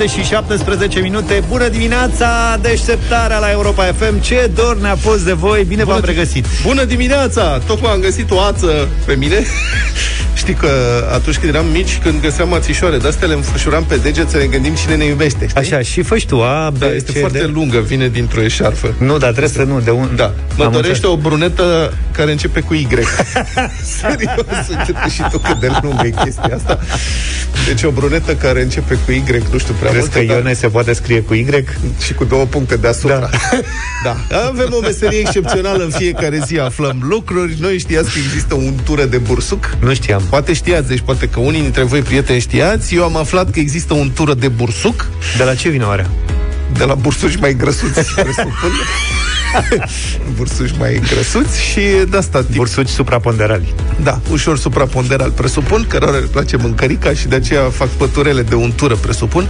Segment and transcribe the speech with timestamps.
[0.00, 1.42] 7 și 17 minute.
[1.48, 4.20] Bună dimineața, deșteptarea la Europa FM.
[4.20, 6.46] Ce dor ne-a fost de voi, bine Bună v-am regăsit.
[6.62, 7.58] Bună dimineața!
[7.66, 9.36] Tocmai am găsit o ață pe mine.
[10.40, 10.68] Știi că
[11.12, 14.44] atunci când eram mici, când găseam ațișoare de astea, le înfășuram pe deget să ne
[14.44, 15.46] gândim cine ne iubește.
[15.46, 15.60] Știi?
[15.60, 17.54] Așa, și faci tu, A, B, da, este C, foarte D.
[17.54, 18.94] lungă, vine dintr-o eșarfă.
[18.98, 20.10] Nu, dar trebuie să nu, de un...
[20.16, 21.14] Da, mă Am dorește înțeles.
[21.14, 22.86] o brunetă care începe cu Y.
[23.98, 26.78] Serios, începe și tu cât de lungă e chestia asta.
[27.66, 30.26] Deci o brunetă care începe cu Y, nu știu prea Crezi mult.
[30.26, 31.46] că Ione se poate scrie cu Y?
[32.04, 33.18] și cu două puncte deasupra.
[33.18, 33.28] Da.
[34.28, 34.36] da.
[34.48, 37.56] Avem o meserie excepțională în fiecare zi, aflăm lucruri.
[37.60, 39.76] Noi știați că există un tură de bursuc?
[39.80, 40.22] Nu știam.
[40.30, 42.94] Poate știați, deci poate că unii dintre voi prieteni știați.
[42.94, 46.06] Eu am aflat că există un tură de bursuc De la ce vine oare?
[46.76, 48.72] de la bursuci mai grăsuți, presupun.
[50.36, 51.80] bursuci mai grăsuți și
[52.10, 52.54] de asta tip.
[52.54, 53.74] Bursuci supraponderali.
[54.02, 58.94] Da, ușor supraponderal, presupun, cărora le place mâncărica și de aceea fac păturele de untură,
[58.94, 59.48] presupun.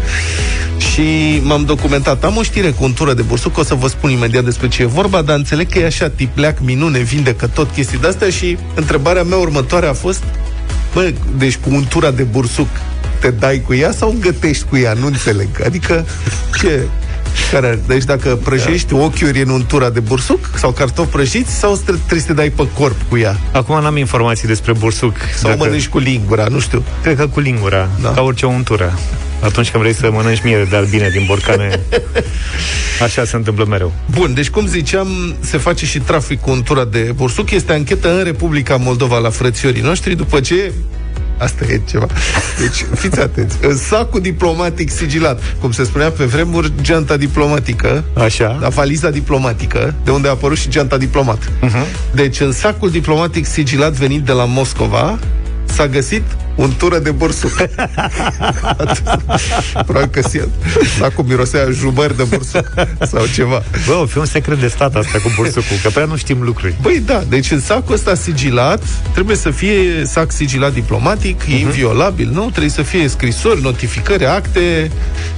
[0.93, 2.25] Și m-am documentat.
[2.25, 4.87] Am o știre cu untură de bursuc, o să vă spun imediat despre ce e
[4.87, 9.39] vorba, dar înțeleg că e așa, tipleac, minune, vindecă tot chestii de-astea și întrebarea mea
[9.39, 10.23] următoare a fost,
[10.93, 12.69] bă, deci cu untura de bursuc
[13.21, 14.93] te dai cu ea sau gătești cu ea?
[14.93, 15.49] Nu înțeleg.
[15.65, 16.07] Adică,
[16.61, 16.81] ce...
[17.51, 22.21] Care, deci dacă prăjești ochiuri în untura de bursuc sau cartofi prăjiți sau stre- trebuie
[22.21, 23.37] să te dai pe corp cu ea?
[23.53, 25.17] Acum n-am informații despre bursuc.
[25.37, 25.63] Sau dacă...
[25.65, 26.83] mănânci cu lingura, nu știu.
[27.03, 28.09] Cred că cu lingura, Da.
[28.09, 28.15] da.
[28.15, 28.99] ca orice untură.
[29.43, 31.81] Atunci când vrei să mănânci miere de albine din borcane,
[33.03, 33.93] așa se întâmplă mereu.
[34.11, 35.09] Bun, deci cum ziceam,
[35.41, 37.51] se face și trafic cu untura de bursuc.
[37.51, 40.73] Este anchetă în Republica Moldova la frățiorii noștri după ce
[41.41, 42.07] Asta e ceva.
[42.59, 43.57] Deci, fiți atenți.
[43.63, 48.59] În sacul diplomatic sigilat, cum se spunea pe vremuri, geanta diplomatică, Așa?
[48.61, 51.39] da, valiza diplomatică, de unde a apărut și geanta diplomat.
[51.43, 52.13] Uh-huh.
[52.13, 55.19] Deci, în sacul diplomatic sigilat venit de la Moscova,
[55.65, 56.23] s-a găsit
[56.61, 57.53] un tură de bursuc.
[59.87, 60.49] Probabil că si-
[60.99, 62.73] sacul mirosea jumări de bursuc
[63.11, 63.63] sau ceva.
[63.87, 66.75] Bă, o fi un secret de stat asta cu bursucul, că prea nu știm lucruri.
[66.83, 68.83] Păi da, deci în sacul ăsta sigilat
[69.13, 71.53] trebuie să fie sac sigilat diplomatic, uh-huh.
[71.53, 72.49] e inviolabil, nu?
[72.49, 74.91] Trebuie să fie scrisori, notificări, acte,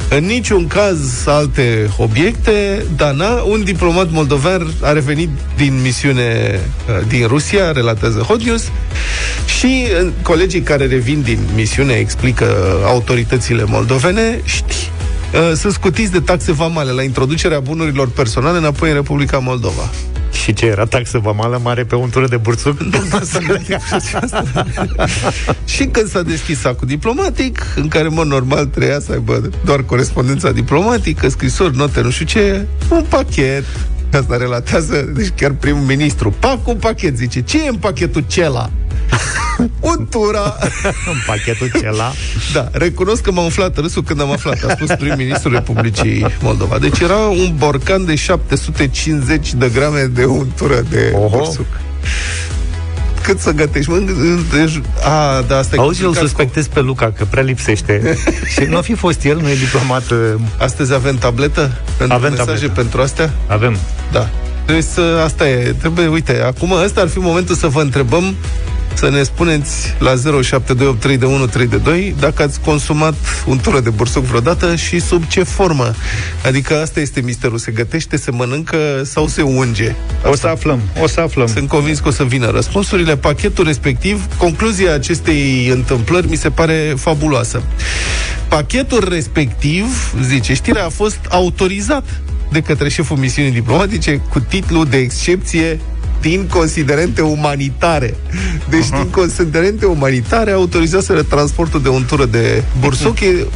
[0.08, 7.06] în niciun caz alte obiecte, dar na, un diplomat moldovean a revenit din misiune uh,
[7.08, 8.70] din Rusia, relatează Hot News,
[9.58, 12.46] și uh, colegii care revin din misiune explică
[12.84, 14.90] autoritățile moldovene, știi,
[15.34, 19.90] uh, sunt scutiți de taxe vamale la introducerea bunurilor personale înapoi în Republica Moldova.
[20.42, 22.78] Și ce era taxă vamală mare pe untură de bursuc?
[25.74, 30.50] Și când s-a deschis sacul diplomatic, în care, mă, normal treia să aibă doar corespondența
[30.50, 33.64] diplomatică, scrisori, note, nu știu ce, un pachet.
[34.20, 36.34] Asta relatează, deci chiar primul ministru.
[36.38, 37.40] Pac un pachet, zice.
[37.42, 38.70] Ce e în pachetul cela?
[39.80, 40.56] Untura.
[41.12, 42.12] În pachetul cela.
[42.52, 44.62] Da, recunosc că m-a umflat râsul când am aflat.
[44.62, 46.78] A spus prim-ministrul Republicii Moldova.
[46.78, 51.36] Deci era un borcan de 750 de grame de untură de Oho.
[51.36, 51.66] bursuc.
[53.22, 53.90] Cât să gătești?
[53.90, 53.98] Mă,
[54.52, 56.16] deci, a, da, asta e Auzi, eu îl complicat.
[56.22, 58.16] suspectez pe Luca că prea lipsește.
[58.52, 60.10] și nu a fi fost el, nu e diplomat.
[60.10, 60.18] uh,
[60.58, 62.72] Astăzi avem tabletă pentru Avem mesaje tabletă.
[62.80, 63.32] pentru astea?
[63.46, 63.76] Avem.
[64.12, 64.28] Da.
[64.64, 68.34] Trebuie să, asta e, trebuie, uite, acum ăsta ar fi momentul să vă întrebăm
[68.94, 73.14] să ne spuneți la 07283132 dacă ați consumat
[73.46, 75.94] untură de bursuc vreodată și sub ce formă.
[76.44, 77.58] Adică asta este misterul.
[77.58, 79.94] Se gătește, se mănâncă sau se unge.
[80.30, 81.46] O să aflăm, o să aflăm.
[81.46, 83.16] Sunt convins că o să vină răspunsurile.
[83.16, 87.62] Pachetul respectiv, concluzia acestei întâmplări mi se pare fabuloasă.
[88.48, 92.04] Pachetul respectiv, zice, știrea a fost autorizat
[92.52, 95.80] de către șeful misiunii diplomatice cu titlu de excepție
[96.22, 98.14] din considerente umanitare.
[98.68, 103.20] Deci, din considerente umanitare, autorizaseră transportul de untură de bursuc.
[103.20, 103.46] E,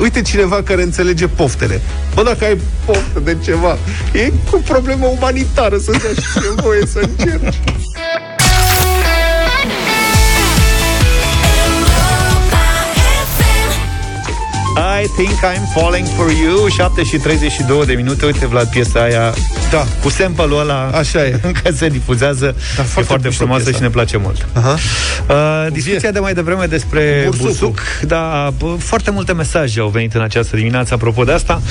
[0.00, 1.80] uite cineva care înțelege poftele.
[2.14, 3.78] Bă, dacă ai poftă de ceva,
[4.12, 7.60] e cu problemă umanitară să-ți dea și ție voie să încerci.
[14.76, 19.34] I think I'm falling for you 7 și 32 de minute Uite Vlad piesa aia
[19.70, 19.86] Da.
[20.02, 21.40] Cu sample-ul ăla Așa e.
[21.46, 22.44] Încă se difuzează
[22.76, 23.78] Da, E foarte foarte mișto frumoasă piesa.
[23.78, 24.76] și ne place mult Aha.
[25.28, 27.46] Uh, discuția de mai devreme despre Bursucul.
[27.48, 31.62] bursuc, da, bă, foarte multe mesaje au venit în această dimineață apropo de asta.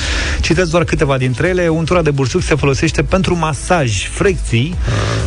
[0.42, 1.68] Citesc doar câteva dintre ele.
[1.68, 4.76] Untura de bursuc se folosește pentru masaj, frecții,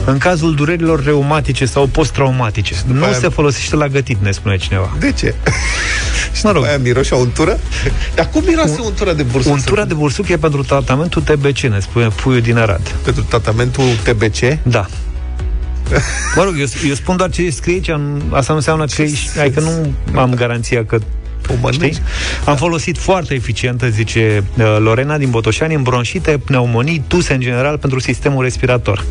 [0.05, 2.75] în cazul durerilor reumatice sau post-traumatice.
[2.87, 4.97] Nu aia- se folosește la gătit, ne spune cineva.
[4.99, 5.35] De ce?
[6.33, 6.65] Și Mă după rog.
[6.65, 7.59] aia miroșea untură?
[8.15, 9.53] Dar cum miroase untura de bursuc?
[9.53, 12.95] Untura de bursuc e pentru tratamentul TBC, ne spune puiul din Arad.
[13.05, 14.59] Pentru tratamentul TBC?
[14.63, 14.87] Da.
[16.37, 19.39] Mă rog, eu, eu spun doar ce scrie aici, am- asta nu înseamnă că, ești-
[19.41, 20.99] adică nu am garanția că
[21.71, 22.03] Știi?
[22.45, 27.79] Am folosit foarte eficientă, zice uh, Lorena din Botoșani, în bronșite, pneumonii, tuse în general
[27.79, 29.05] pentru sistemul respirator.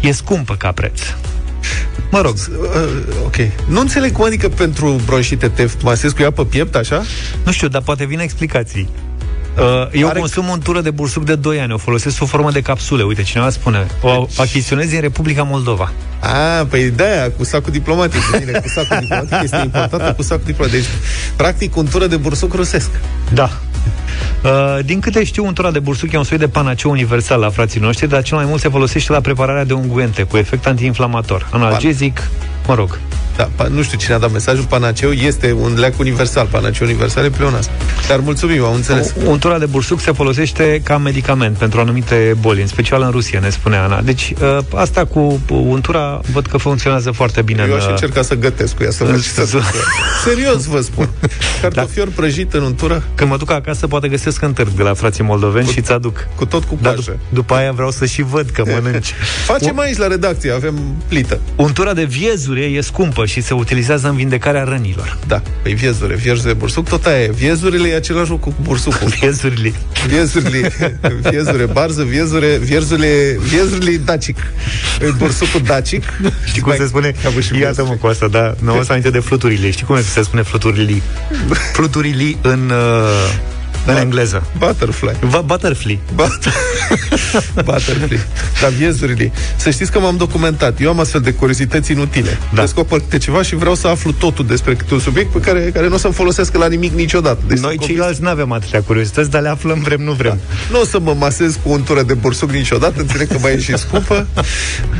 [0.00, 1.00] E scumpă ca preț.
[2.10, 2.34] Mă rog.
[2.34, 3.36] Uh, ok.
[3.68, 7.02] Nu înțeleg cum adică pentru bronșite te masezi cu ea pe piept, așa?
[7.44, 8.88] Nu știu, dar poate vine explicații.
[9.58, 10.18] Uh, eu Are...
[10.18, 13.02] consum o tură de bursuc de 2 ani, o folosesc sub formă de capsule.
[13.02, 15.92] Uite, cineva spune, o deci- achiziționez din Republica Moldova.
[16.20, 18.20] A, păi de cu sacul diplomatic.
[18.38, 20.80] Bine, cu sacul diplomatic este importantă cu sacul diplomatic.
[20.80, 20.88] Deci,
[21.36, 22.90] practic, tură de bursuc rusesc.
[23.32, 23.50] Da.
[24.42, 27.80] Uh, din câte știu, tură de bursuc e un soi de panaceu universal la frații
[27.80, 32.22] noștri, dar cel mai mult se folosește la prepararea de unguente cu efect antiinflamator, analgezic,
[32.70, 32.98] mă rog,
[33.36, 37.30] da, nu știu cine a dat mesajul, panaceu este un leac universal, panaceu universal e
[37.30, 37.70] pleonasm.
[38.08, 39.14] Dar mulțumim, am înțeles.
[39.26, 43.48] Untura de bursuc se folosește ca medicament pentru anumite boli, în special în Rusia, ne
[43.48, 44.00] spune Ana.
[44.00, 47.66] Deci ă, asta cu untura văd că funcționează foarte bine.
[47.68, 49.60] Eu aș în, încerca să gătesc cu ea, să văd să
[50.24, 51.08] Serios vă spun.
[51.62, 52.12] Cartofior da.
[52.16, 53.02] prăjit în untură.
[53.14, 55.92] Când mă duc acasă, poate găsesc în târg de la frații moldoveni cu, și ți
[55.92, 56.26] aduc.
[56.36, 59.14] Cu tot cu Dar d- după aia vreau să și văd că mănânci.
[59.52, 60.74] Facem aici la redacție, avem
[61.08, 61.40] plită.
[61.56, 62.04] Untura de
[62.60, 65.18] viezure e scumpă și se utilizează în vindecarea rănilor.
[65.26, 67.30] Da, păi viezure, viezure, bursuc, tot aia e.
[67.30, 69.08] Viezurile e același lucru cu bursucul.
[69.20, 69.72] viezurile.
[70.06, 70.98] Viezurile,
[71.30, 74.38] viezure, barză, viezure, viezurile, viezurile dacic.
[75.16, 76.04] Bursucul dacic.
[76.44, 77.14] Știi cum se spune?
[77.60, 79.70] Iată-mă cu asta, da, nu o să aminte de fluturile.
[79.70, 81.02] Știi cum se spune fluturile?
[81.72, 82.70] Fluturile în...
[82.70, 83.58] Uh,
[83.90, 84.42] în Ba- engleză.
[84.58, 85.16] Butterfly.
[85.20, 85.98] Va- butterfly.
[86.14, 86.52] But-
[87.64, 88.20] butterfly.
[88.60, 89.32] Dar viezurile.
[89.56, 90.80] Să știți că m-am documentat.
[90.80, 92.38] Eu am astfel de curiozități inutile.
[92.54, 92.60] Da.
[92.60, 95.88] Descoper câte ceva și vreau să aflu totul despre câte un subiect pe care, care
[95.88, 97.38] nu o să-mi folosesc la nimic niciodată.
[97.46, 100.38] Deci Noi ceilalți nu avem atâtea curiozități, dar le aflăm vrem, nu vrem.
[100.48, 100.54] Da.
[100.76, 103.60] Nu o să mă masez cu un tură de bursuc niciodată, înțeleg că mai e
[103.60, 104.26] și scumpă,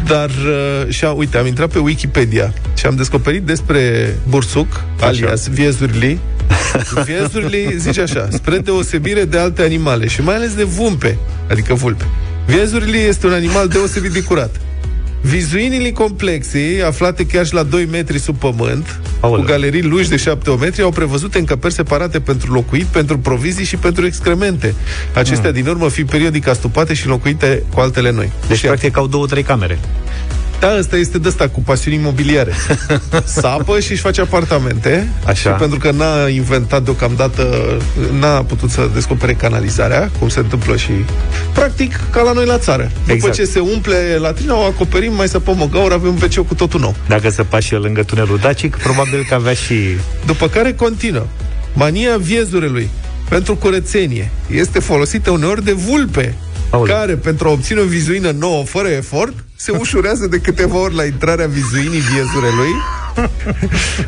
[0.06, 4.84] dar uh, și a, uite, am intrat pe Wikipedia și am descoperit despre bursuc, Așa.
[5.00, 6.18] Alias viezurile,
[7.04, 11.18] Viezurile zice așa, spre deosebire de alte animale și mai ales de vumpe,
[11.50, 12.04] adică vulpe.
[12.46, 14.60] Viezurile este un animal deosebit de curat.
[15.22, 19.44] Vizuinile complexe, aflate chiar și la 2 metri sub pământ, Aolea.
[19.44, 23.76] cu galerii lungi de 7 metri, au prevăzut încăperi separate pentru locuit, pentru provizii și
[23.76, 24.74] pentru excremente.
[25.14, 25.54] Acestea, mm.
[25.54, 28.32] din urmă, fi periodic astupate și locuite cu altele noi.
[28.48, 29.78] Deci, și practic, au două, trei camere.
[30.60, 32.52] Da, ăsta este de asta cu pasiuni imobiliare.
[33.24, 35.08] Sapă și își face apartamente.
[35.24, 35.50] Așa.
[35.50, 37.76] Și pentru că n-a inventat deocamdată,
[38.18, 40.90] n-a putut să descopere canalizarea, cum se întâmplă și...
[41.52, 42.90] Practic, ca la noi la țară.
[43.02, 43.20] Exact.
[43.20, 46.54] După ce se umple latrina, o acoperim, mai săpăm o gaură, avem un wc cu
[46.54, 46.94] totul nou.
[47.08, 49.74] Dacă se pași lângă tunelul Dacic, probabil că avea și...
[50.26, 51.26] După care continuă.
[51.72, 52.90] Mania viezurelui
[53.28, 56.34] pentru curățenie este folosită uneori de vulpe,
[56.70, 56.92] Aole.
[56.92, 61.04] care, pentru a obține o vizuină nouă, fără efort, se ușurează de câteva ori la
[61.04, 62.74] intrarea vizuinii viezurelui,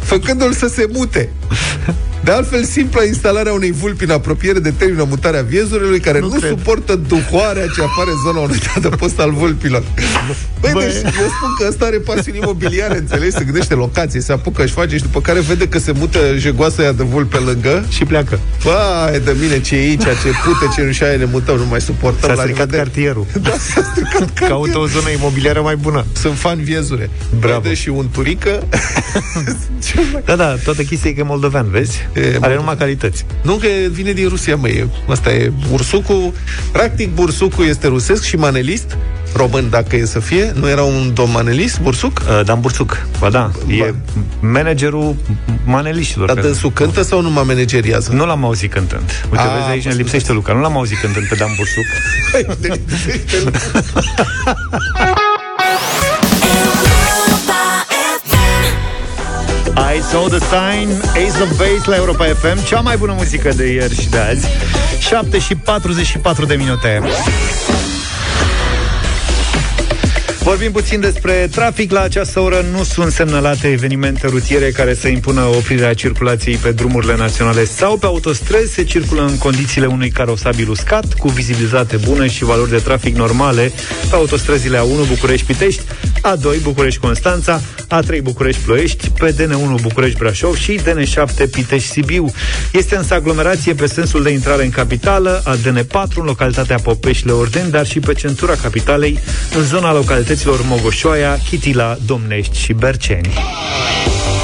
[0.01, 1.29] făcându-l să se mute.
[2.25, 6.95] De altfel, simpla instalarea unei vulpi în apropiere determină mutarea viezurului care nu, nu suportă
[6.95, 9.83] duhoarea ce apare în zona unui adăpost al vulpilor.
[10.61, 13.37] Băi, deci eu spun că ăsta are pasiuni imobiliare, înțelegi?
[13.37, 16.83] Se gândește locație, se apucă, își face și după care vede că se mută jegoasa
[16.83, 18.39] aia de vulpe lângă și pleacă.
[18.65, 22.35] Băi, de mine, ce e aici, ce pute, ce nu ne mutăm, nu mai suportăm.
[22.35, 22.77] S-a stricat de...
[22.77, 23.27] cartierul.
[23.43, 24.49] Da, s-a stricat cartierul.
[24.49, 26.05] Caută o zonă imobiliară mai bună.
[26.13, 27.11] Sunt fan viezure.
[27.39, 27.61] Bravo.
[27.61, 28.69] Vede și un turică.
[30.25, 32.09] da, da, toată chestia e că e moldovean, vezi?
[32.15, 33.25] E, Are numai calități.
[33.43, 34.89] Nu că vine din Rusia, măi.
[35.09, 36.33] Asta e bursucul.
[36.73, 38.97] Practic, bursucul este rusesc și manelist
[39.35, 40.53] român, dacă e să fie.
[40.55, 42.19] Nu era un domn manelist, Bursuc?
[42.19, 43.51] Uh, Dan Bursuc, ba da.
[43.67, 43.73] Ba.
[43.73, 43.95] E
[44.41, 45.17] managerul
[45.65, 46.27] maneliștilor.
[46.33, 48.13] Dar dânsul cântă sau nu mă manageriază?
[48.13, 49.25] Nu l-am auzit cântând.
[49.31, 50.53] Uite, A, vezi, aici ne lipsește Luca.
[50.53, 51.85] Nu l-am auzit cântând pe Dan Bursuc.
[59.95, 63.73] I saw the sign, Ace of Base la Europa FM Cea mai bună muzică de
[63.73, 64.47] ieri și de azi.
[64.99, 67.01] 7 și 44 de minute
[70.53, 71.91] Vorbim puțin despre trafic.
[71.91, 77.17] La această oră nu sunt semnalate evenimente rutiere care să impună oprirea circulației pe drumurile
[77.17, 78.73] naționale sau pe autostrăzi.
[78.73, 83.73] Se circulă în condițiile unui carosabil uscat, cu vizibilitate bună și valori de trafic normale
[84.11, 85.83] pe autostrăzile A1 București-Pitești,
[86.15, 92.33] A2 București-Constanța, A3 București-Ploiești, pe DN1 București-Brașov și DN7 Pitești-Sibiu.
[92.73, 97.87] Este însă aglomerație pe sensul de intrare în capitală, a DN4 în localitatea Popeșle-Orden, dar
[97.87, 99.19] și pe centura capitalei,
[99.57, 103.29] în zona localității localităților Mogoșoaia, Chitila, Domnești și Berceni.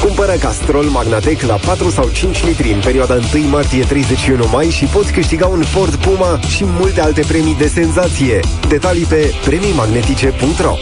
[0.03, 5.11] Cumpără Castrol Magnatec la 4 sau 5 litri în perioada 1 martie-31 mai și poți
[5.11, 8.39] câștiga un Ford Puma și multe alte premii de senzație.
[8.67, 10.75] Detalii pe premiimagnetice.ro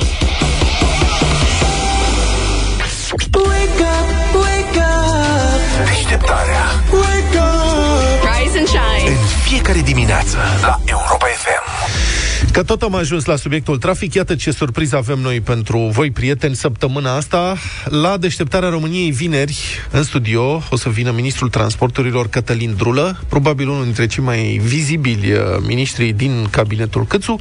[5.85, 7.77] Deșteptarea Wake up
[9.43, 12.26] fiecare dimineață la Europa FM.
[12.51, 16.55] Că tot am ajuns la subiectul trafic, iată ce surpriză avem noi pentru voi, prieteni,
[16.55, 17.55] săptămâna asta.
[17.85, 19.57] La deșteptarea României vineri,
[19.91, 25.31] în studio, o să vină ministrul transporturilor Cătălin Drulă, probabil unul dintre cei mai vizibili
[25.31, 27.39] uh, ministrii din cabinetul Câțu.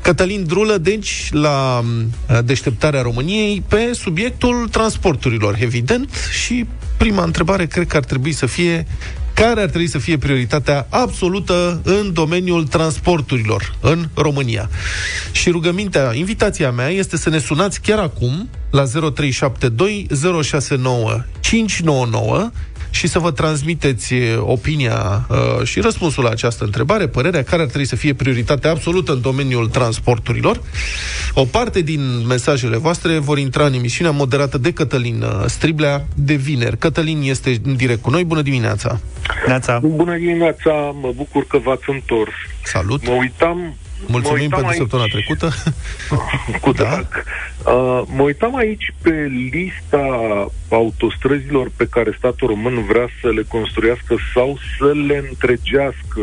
[0.00, 6.10] Cătălin Drulă, deci, la uh, deșteptarea României pe subiectul transporturilor, evident,
[6.44, 6.66] și
[6.96, 8.86] prima întrebare cred că ar trebui să fie
[9.38, 14.68] care ar trebui să fie prioritatea absolută în domeniul transporturilor în România.
[15.32, 20.06] Și rugămintea, invitația mea este să ne sunați chiar acum la 0372
[20.42, 22.50] 069 599
[22.90, 27.86] și să vă transmiteți opinia uh, și răspunsul la această întrebare, părerea care ar trebui
[27.86, 30.60] să fie prioritatea absolută în domeniul transporturilor.
[31.34, 36.34] O parte din mesajele voastre vor intra în emisiunea moderată de Cătălin uh, Striblea de
[36.34, 36.78] vineri.
[36.78, 38.24] Cătălin este în direct cu noi.
[38.24, 39.00] Bună dimineața!
[39.46, 39.78] Neața.
[39.78, 40.72] Bună dimineața!
[41.00, 42.32] Mă bucur că v-ați întors.
[42.62, 43.06] Salut!
[43.06, 43.76] Mă uitam
[44.06, 45.50] Mulțumim pentru aici, săptămâna trecută.
[46.60, 46.84] Cu da?
[46.84, 47.24] drag.
[47.58, 50.06] Uh, mă uitam aici pe lista
[50.68, 56.22] autostrăzilor pe care statul român vrea să le construiască sau să le întregească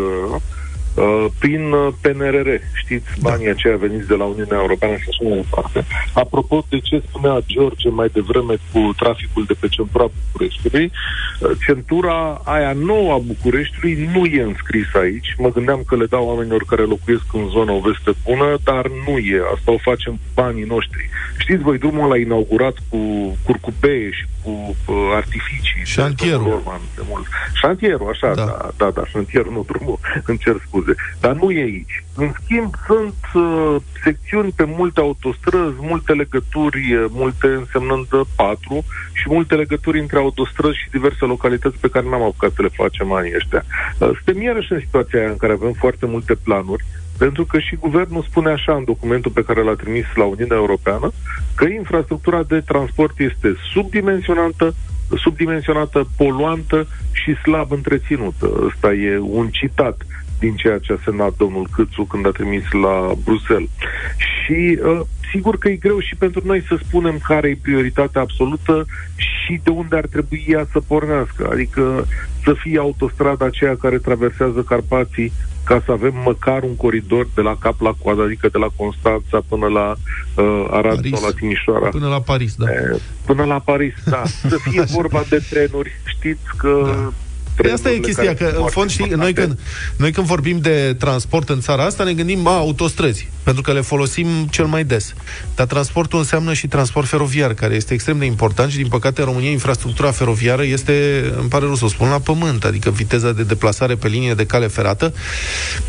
[0.96, 3.30] Uh, prin uh, PNRR, știți, da.
[3.30, 3.52] banii da.
[3.52, 5.86] aceia veniți de la Uniunea Europeană și așa mai departe.
[6.14, 10.92] Apropo de ce spunea George mai devreme cu traficul de pe centura Bucureștiului,
[11.40, 15.36] uh, centura aia nouă a Bucureștiului nu e înscrisă aici.
[15.38, 19.18] Mă gândeam că le dau oamenilor care locuiesc în zona o veste bună, dar nu
[19.18, 19.42] e.
[19.54, 21.10] Asta o facem cu banii noștri.
[21.38, 22.98] Știți voi, drumul ăla inaugurat cu
[23.44, 25.82] curcubeie și cu uh, artificii.
[25.84, 26.64] Șantierul.
[26.96, 27.26] De mult.
[27.54, 30.96] Șantierul, așa, da, da, da, da șantierul, nu drumul, îmi cer scuze scuze.
[31.20, 32.04] Dar nu e aici.
[32.16, 39.26] În schimb, sunt uh, secțiuni pe multe autostrăzi, multe legături, uh, multe însemnând patru, și
[39.28, 43.36] multe legături între autostrăzi și diverse localități pe care n-am apucat să le facem anii
[43.36, 43.64] ăștia.
[43.66, 46.86] Uh, suntem iarăși în situația aia în care avem foarte multe planuri,
[47.18, 51.12] pentru că și guvernul spune așa în documentul pe care l-a trimis la Uniunea Europeană,
[51.56, 54.74] că infrastructura de transport este subdimensionată,
[55.18, 58.52] subdimensionată, poluantă și slab întreținută.
[58.66, 60.06] Ăsta e un citat
[60.40, 63.70] din ceea ce a semnat domnul Câțu când a trimis la Bruxelles.
[64.18, 65.02] Și uh,
[65.32, 69.70] sigur că e greu și pentru noi să spunem care e prioritatea absolută și de
[69.70, 71.50] unde ar trebui ea să pornească.
[71.52, 72.08] Adică
[72.44, 75.32] să fie autostrada aceea care traversează Carpații
[75.64, 79.40] ca să avem măcar un coridor de la cap la coadă, adică de la Constanța
[79.48, 79.96] până la
[80.36, 81.12] uh, Arad Paris.
[81.12, 81.90] sau la Timișoara.
[81.90, 82.72] Până la Paris, da.
[82.72, 84.22] E, până la Paris, da.
[84.50, 85.92] Să fie vorba de trenuri.
[86.06, 87.12] Știți că da
[87.56, 89.60] Păi asta e chestia, că în fond știi, noi când,
[89.98, 93.82] noi când vorbim de transport în țara asta, ne gândim, a, autostrăzi, pentru că le
[93.82, 95.14] folosim cel mai des.
[95.56, 99.28] Dar transportul înseamnă și transport feroviar, care este extrem de important și, din păcate, în
[99.28, 103.44] România infrastructura feroviară este, îmi pare rău să o spun, la pământ, adică viteza de
[103.44, 105.14] deplasare pe linie de cale ferată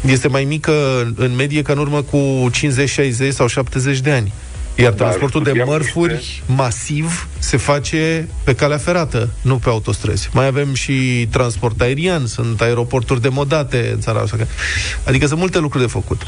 [0.00, 0.72] este mai mică
[1.16, 4.32] în medie ca în urmă cu 50, 60 sau 70 de ani.
[4.76, 6.42] Iar Dar transportul de mărfuri niște...
[6.46, 10.30] masiv se face pe calea ferată, nu pe autostrăzi.
[10.32, 14.36] Mai avem și transport aerian, sunt aeroporturi demodate în țara asta.
[15.06, 16.22] Adică sunt multe lucruri de făcut.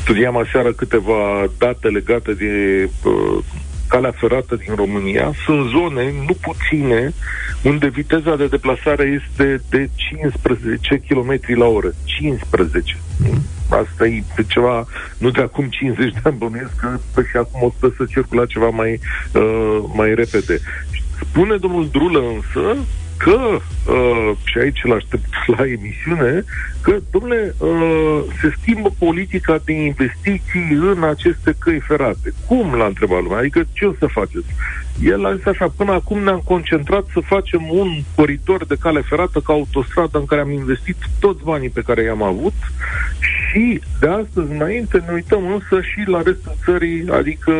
[0.00, 3.44] Studiam aseară câteva date legate de uh,
[3.88, 5.32] calea ferată din România.
[5.44, 7.12] Sunt zone, nu puține,
[7.62, 11.90] unde viteza de deplasare este de 15 km la oră.
[12.04, 12.96] 15.
[13.18, 13.42] Mm.
[13.70, 14.86] Asta e ceva,
[15.18, 18.68] nu de acum 50 de ani bănuiesc că pe și acum o să circula ceva
[18.68, 19.00] mai,
[19.34, 20.60] uh, mai repede.
[21.20, 22.76] Spune domnul Drulă însă
[23.24, 23.58] că,
[23.92, 26.44] uh, și aici îl aștept la emisiune,
[26.80, 32.34] că, domnule, uh, se schimbă politica de investiții în aceste căi ferate.
[32.46, 33.38] Cum l-a întrebat lumea?
[33.38, 34.46] Adică ce o să faceți?
[35.02, 39.40] El a zis așa, până acum ne-am concentrat să facem un coridor de cale ferată
[39.40, 42.54] ca autostradă în care am investit toți banii pe care i-am avut
[43.20, 47.52] și de astăzi înainte ne uităm însă și la restul țării, adică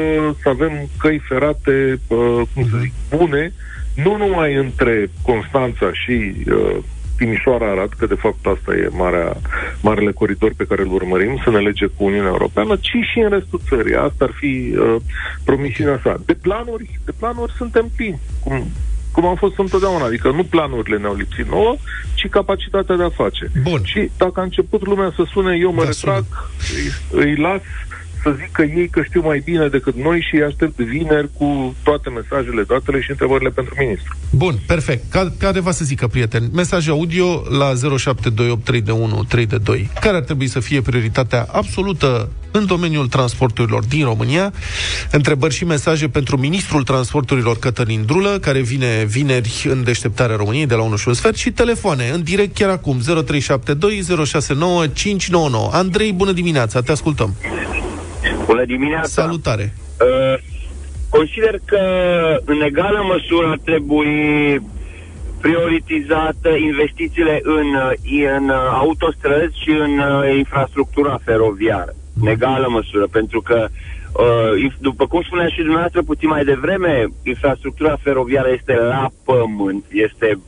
[0.42, 3.52] să avem căi ferate, uh, cum să zic, bune,
[3.94, 6.76] nu numai între Constanța și uh,
[7.16, 9.36] Timișoara Arad, că de fapt asta e marea,
[9.80, 13.28] marele coridor pe care îl urmărim, să ne lege cu Uniunea Europeană, ci și în
[13.28, 13.94] restul țării.
[13.94, 14.96] Asta ar fi uh,
[15.44, 16.20] promisiunea sa.
[16.26, 18.66] De planuri, de planuri suntem plini, cum,
[19.12, 20.04] cum am fost întotdeauna.
[20.04, 21.76] Adică nu planurile ne-au lipsit nouă,
[22.14, 23.50] ci capacitatea de a face.
[23.62, 23.80] Bun.
[23.82, 26.24] Și dacă a început lumea să sune, eu mă da, retrag,
[26.74, 27.60] îi, îi las
[28.25, 32.11] să zică ei că știu mai bine decât noi și îi aștept vineri cu toate
[32.11, 34.16] mesajele, datele și întrebările pentru ministru.
[34.31, 35.04] Bun, perfect.
[35.38, 36.49] Care va să zică, prieteni?
[36.52, 37.76] Mesaj audio la 07283132.
[40.00, 44.52] Care ar trebui să fie prioritatea absolută în domeniul transporturilor din România?
[45.11, 50.75] Întrebări și mesaje pentru ministrul transporturilor Cătălin Drulă, care vine vineri în deșteptarea României de
[50.75, 55.71] la 1 și un sfert și telefoane în direct chiar acum 0372 069 599.
[55.73, 57.35] Andrei, bună dimineața, te ascultăm.
[58.47, 59.23] Bună dimineața!
[59.23, 59.75] Salutare!
[60.00, 60.38] Uh,
[61.09, 61.81] consider că
[62.45, 64.61] în egală măsură ar trebui
[65.40, 67.66] prioritizată investițiile în,
[68.37, 71.95] în autostrăzi și în uh, infrastructura feroviară.
[72.21, 73.69] În egală măsură, pentru că
[74.14, 80.38] Uh, după cum spunea și dumneavoastră puțin mai devreme, infrastructura feroviară este la pământ, este,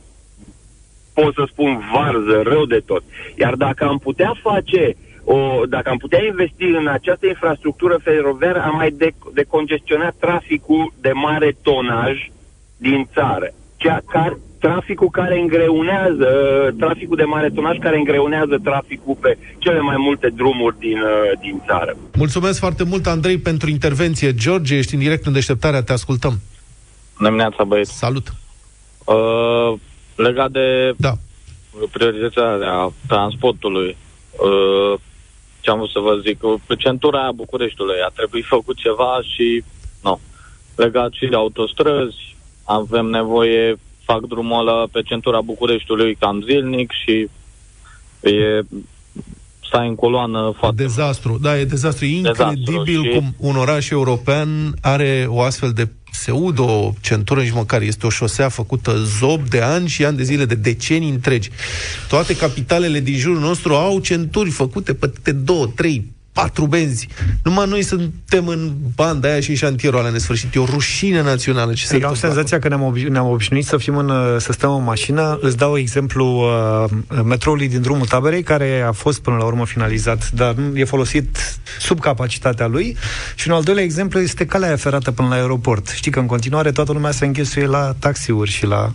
[1.13, 3.03] pot să spun, varză, rău de tot.
[3.39, 4.95] Iar dacă am putea face
[5.29, 8.95] o, dacă am putea investi în această infrastructură feroviară, am mai
[9.33, 12.29] decongestionat traficul de mare tonaj
[12.77, 13.47] din țară.
[13.75, 16.29] Ceea care, traficul care îngreunează,
[16.79, 21.61] traficul de mare tonaj care îngreunează traficul pe cele mai multe drumuri din, uh, din
[21.65, 21.97] țară.
[22.13, 24.33] Mulțumesc foarte mult, Andrei, pentru intervenție.
[24.33, 26.39] George, ești în direct în deșteptarea, te ascultăm.
[27.19, 27.97] Dimineața, băieți.
[27.97, 28.33] Salut.
[29.05, 29.79] Uh,
[30.15, 31.13] legat de da.
[31.91, 33.97] prioritatea transportului,
[34.31, 34.99] uh,
[35.67, 39.63] ce am vrut să vă zic, pe centura aia Bucureștiului a trebuit făcut ceva și,
[40.03, 40.19] nu,
[40.75, 47.29] legat și de autostrăzi, avem nevoie, fac drumul ăla pe centura Bucureștiului cam zilnic și
[48.29, 48.61] e
[49.67, 50.83] stai în coloană foarte...
[50.83, 52.05] Dezastru, da, e dezastru.
[52.05, 53.09] E incredibil dezastru și...
[53.09, 59.03] cum un oraș european are o astfel de pseudo-centură, nici măcar este o șosea făcută
[59.19, 61.49] zob de ani și ani de zile, de decenii întregi.
[62.07, 67.07] Toate capitalele din jurul nostru au centuri făcute pe două, trei, patru benzi.
[67.43, 70.55] Numai noi suntem în banda aia și în șantierul ăla nesfârșit.
[70.55, 71.73] E o rușine națională.
[71.73, 74.83] Ce se am senzația că ne-am, obi- ne-am obișnuit să fim în, să stăm în
[74.83, 75.37] mașină.
[75.41, 80.31] Îți dau exemplu uh, metroului din drumul taberei, care a fost până la urmă finalizat,
[80.31, 82.97] dar e folosit sub capacitatea lui.
[83.35, 85.87] Și un al doilea exemplu este calea ferată până la aeroport.
[85.87, 88.91] Știi că în continuare toată lumea se înghesuie la taxiuri și la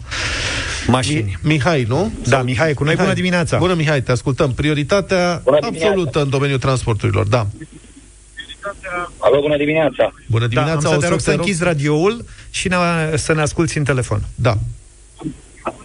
[0.87, 1.39] mașini.
[1.41, 2.13] Mihai, nu?
[2.27, 2.93] Da, Mihai, cu noi.
[2.93, 3.07] Mihai.
[3.07, 3.59] Bună dimineața!
[3.59, 4.53] Bună, Mihai, te ascultăm.
[4.53, 7.47] Prioritatea Bună absolută în domeniul transporturilor da.
[9.19, 10.13] Alo, bună dimineața!
[10.31, 10.81] Bună dimineața!
[10.81, 12.77] Da, am să te rog să închizi radioul și ne,
[13.17, 14.21] să ne asculti în telefon.
[14.35, 14.55] Da.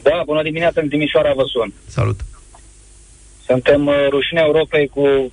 [0.02, 1.74] Da, bună dimineața, în Timișoara vă sun.
[1.88, 2.20] Salut!
[3.46, 5.32] Suntem uh, rușinea Europei cu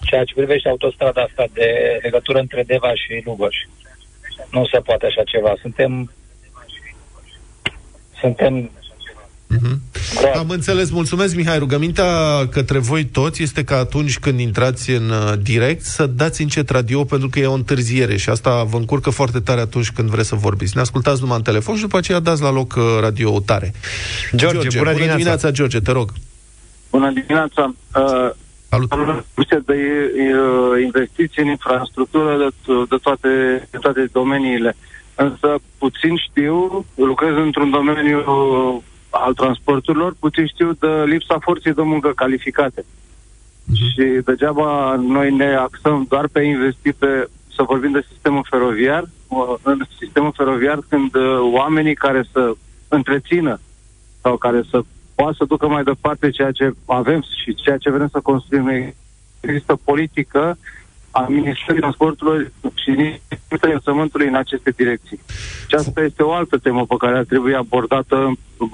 [0.00, 1.68] ceea ce privește autostrada asta de
[2.02, 3.56] legătură între Deva și Lugoj.
[4.50, 5.52] Nu se poate așa ceva.
[5.60, 6.12] Suntem
[8.20, 8.70] suntem
[9.56, 9.76] Uh-huh.
[10.38, 11.58] Am înțeles, mulțumesc Mihai.
[11.58, 12.06] Rugămintea
[12.50, 17.04] către voi toți este că atunci când intrați în uh, direct să dați încet radio
[17.04, 20.34] pentru că e o întârziere și asta vă încurcă foarte tare atunci când vreți să
[20.34, 20.72] vorbiți.
[20.74, 23.72] Ne ascultați numai în telefon și după aceea dați la loc uh, radio tare.
[24.36, 25.50] George, George bună, bună dimineața.
[25.50, 26.12] George, te rog.
[26.90, 27.74] Bună dimineața.
[27.94, 28.30] Uh,
[28.68, 28.88] Salut.
[29.66, 33.28] de uh, investiții în infrastructură de, de, toate,
[33.70, 34.76] de toate domeniile.
[35.14, 38.18] Însă puțin știu, lucrez într-un domeniu
[39.10, 42.82] al transporturilor, puțin știu de lipsa forței de muncă calificate.
[42.82, 43.74] Uh-huh.
[43.74, 49.04] Și degeaba noi ne axăm doar pe investi pe să vorbim de sistemul feroviar,
[49.62, 52.52] în sistemul feroviar când uh, oamenii care să
[52.88, 53.60] întrețină
[54.22, 54.80] sau care să
[55.14, 58.94] poată să ducă mai departe ceea ce avem și ceea ce vrem să construim
[59.40, 60.58] există politică
[61.18, 62.52] a Ministerului Transportului
[62.82, 65.20] și Ministerului Învățământului în aceste direcții.
[65.68, 68.16] Și asta este o altă temă pe care ar trebui abordată
[68.58, 68.70] uh,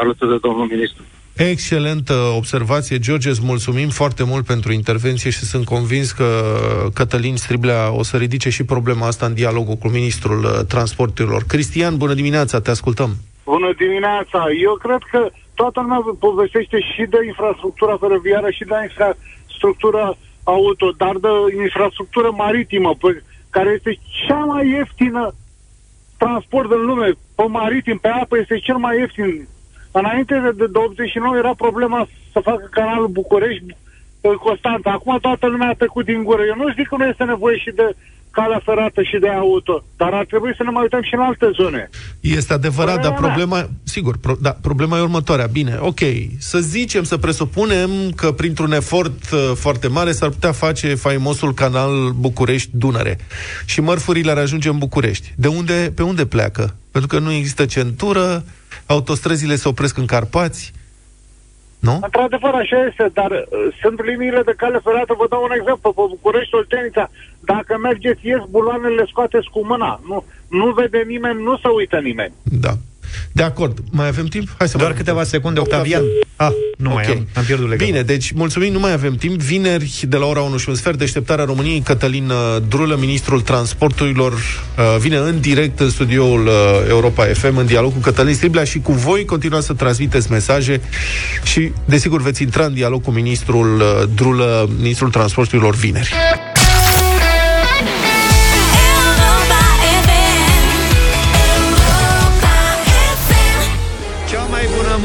[0.00, 1.02] alături de domnul ministru.
[1.38, 6.28] Excelentă observație, George, îți mulțumim foarte mult pentru intervenție și sunt convins că
[6.94, 11.42] Cătălin Striblea o să ridice și problema asta în dialogul cu ministrul uh, transporturilor.
[11.42, 13.10] Cristian, bună dimineața, te ascultăm.
[13.44, 14.44] Bună dimineața.
[14.62, 20.16] Eu cred că toată lumea povestește și de infrastructura feroviară și de infrastructura
[20.56, 21.32] auto, dar de
[21.62, 25.34] infrastructură maritimă, pe, care este cea mai ieftină
[26.18, 27.08] transport în lume.
[27.34, 29.48] Pe maritim, pe apă, este cel mai ieftin.
[29.90, 33.76] Înainte de, de 89 era problema să facă canalul București
[34.46, 34.90] Constanța.
[34.90, 36.42] Acum toată lumea a trecut din gură.
[36.42, 37.96] Eu nu zic că nu este nevoie și de
[38.38, 41.50] calea ferată și de auto, dar ar trebui să ne mai uităm și în alte
[41.60, 41.90] zone.
[42.20, 45.46] Este adevărat, dar problema, sigur, pro, da, problema e următoarea.
[45.46, 46.00] Bine, ok,
[46.38, 52.10] să zicem, să presupunem că printr-un efort uh, foarte mare s-ar putea face faimosul canal
[52.10, 53.18] București-Dunăre
[53.64, 55.32] și mărfurile ar ajunge în București.
[55.36, 56.74] De unde, pe unde pleacă?
[56.90, 58.44] Pentru că nu există centură,
[58.86, 60.72] autostrăzile se opresc în Carpați,
[61.78, 61.98] Nu?
[62.02, 63.46] Într-adevăr, așa este, dar uh,
[63.82, 67.10] sunt liniile de cale ferată, vă dau un exemplu, pe București, Oltenița,
[67.52, 70.00] dacă mergeți, ies buloanele, scoateți cu mâna.
[70.08, 72.32] Nu, nu vede nimeni, nu se uită nimeni.
[72.42, 72.72] Da.
[73.32, 73.78] De acord.
[73.90, 74.48] Mai avem timp?
[74.58, 76.02] Hai să Doar mai câteva secunde, Octavian.
[76.40, 77.16] Ah, nu mai Ok.
[77.16, 77.90] am, am pierdut legătura.
[77.90, 79.40] Bine, deci mulțumim, nu mai avem timp.
[79.40, 84.32] Vineri, de la ora 1 și un sfert, deșteptarea României, Cătălin uh, Drulă, ministrul transporturilor,
[84.32, 86.52] uh, vine în direct în studioul uh,
[86.88, 90.80] Europa FM, în dialog cu Cătălin Striblea și cu voi continuați să transmiteți mesaje
[91.42, 96.12] și, desigur, veți intra în dialog cu ministrul uh, Drulă, ministrul transporturilor vineri.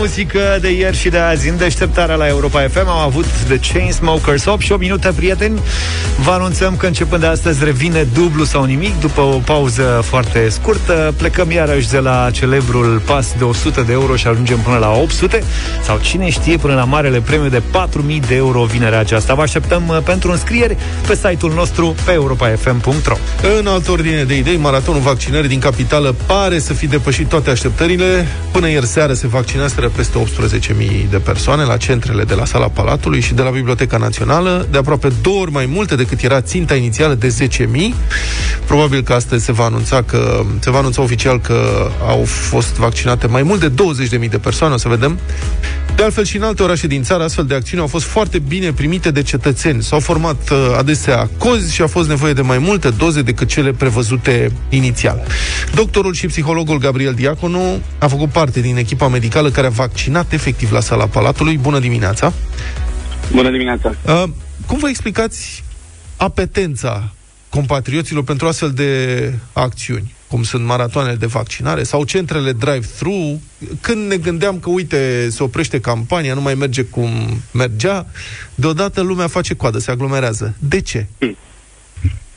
[0.03, 4.45] Muzică de ieri și de azi în deșteptarea la Europa FM am avut The Chainsmokers
[4.45, 5.59] 8 și 8 minute, prieteni.
[6.17, 11.13] Vă anunțăm că începând de astăzi revine dublu sau nimic după o pauză foarte scurtă.
[11.17, 15.43] Plecăm iarăși de la celebrul pas de 100 de euro și ajungem până la 800
[15.83, 19.33] sau cine știe până la marele premiu de 4000 de euro vinerea aceasta.
[19.33, 23.17] Vă așteptăm uh, pentru înscrieri pe site-ul nostru pe europafm.ro.
[23.59, 28.27] În altă ordine de idei, maratonul vaccinării din capitală pare să fi depășit toate așteptările.
[28.51, 33.19] Până ieri seară se vaccinaseră peste 18.000 de persoane la centrele de la Sala Palatului
[33.19, 37.13] și de la Biblioteca Națională, de aproape două ori mai multe decât era ținta inițială
[37.13, 37.65] de 10.000.
[38.65, 43.27] Probabil că astăzi se va anunța că se va anunța oficial că au fost vaccinate
[43.27, 43.71] mai mult de
[44.23, 45.19] 20.000 de persoane, o să vedem.
[45.95, 48.73] De altfel și în alte orașe din țară, astfel de acțiuni au fost foarte bine
[48.73, 49.83] primite de cetățeni.
[49.83, 53.71] S-au format uh, adesea cozi și a fost nevoie de mai multe doze decât cele
[53.71, 55.21] prevăzute inițial.
[55.75, 60.71] Doctorul și psihologul Gabriel Diaconu a făcut parte din echipa medicală care a vaccinat efectiv
[60.71, 61.57] la sala Palatului.
[61.57, 62.33] Bună dimineața!
[63.31, 63.95] Bună dimineața!
[64.05, 64.23] Uh,
[64.65, 65.63] cum vă explicați
[66.17, 67.13] apetența
[67.49, 73.41] compatrioților pentru astfel de acțiuni, cum sunt maratoanele de vaccinare sau centrele drive-thru,
[73.81, 77.09] când ne gândeam că, uite, se oprește campania, nu mai merge cum
[77.53, 78.05] mergea,
[78.55, 80.55] deodată lumea face coadă, se aglomerează.
[80.59, 81.05] De ce?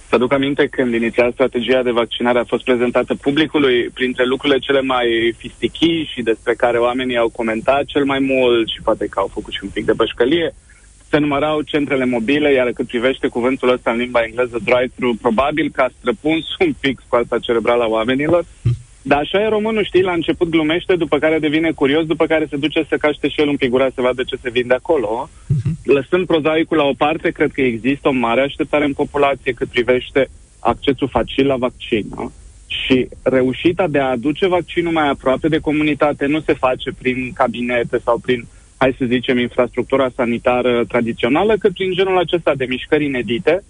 [0.09, 4.81] Să aduc aminte când inițial strategia de vaccinare a fost prezentată publicului, printre lucrurile cele
[4.81, 9.31] mai fistichii și despre care oamenii au comentat cel mai mult și poate că au
[9.33, 10.55] făcut și un pic de bășcălie,
[11.11, 15.81] se numărau centrele mobile, iar cât privește cuvântul ăsta în limba engleză, drive-thru, probabil că
[15.83, 18.45] a străpuns un pic scoarța cerebrală a oamenilor.
[19.03, 22.57] Dar așa e românul, știi, la început glumește, după care devine curios, după care se
[22.57, 25.29] duce să caște și el un pic gura să vadă ce se vinde acolo.
[25.85, 30.29] Lăsând prozaicul la o parte, cred că există o mare așteptare în populație cât privește
[30.59, 32.07] accesul facil la vaccin.
[32.15, 32.33] nu?
[32.67, 37.99] Și reușita de a aduce vaccinul mai aproape de comunitate nu se face prin cabinete
[38.05, 38.47] sau prin,
[38.87, 43.65] hai să zicem, infrastructura sanitară tradițională, cât prin genul acesta de mișcări inedite,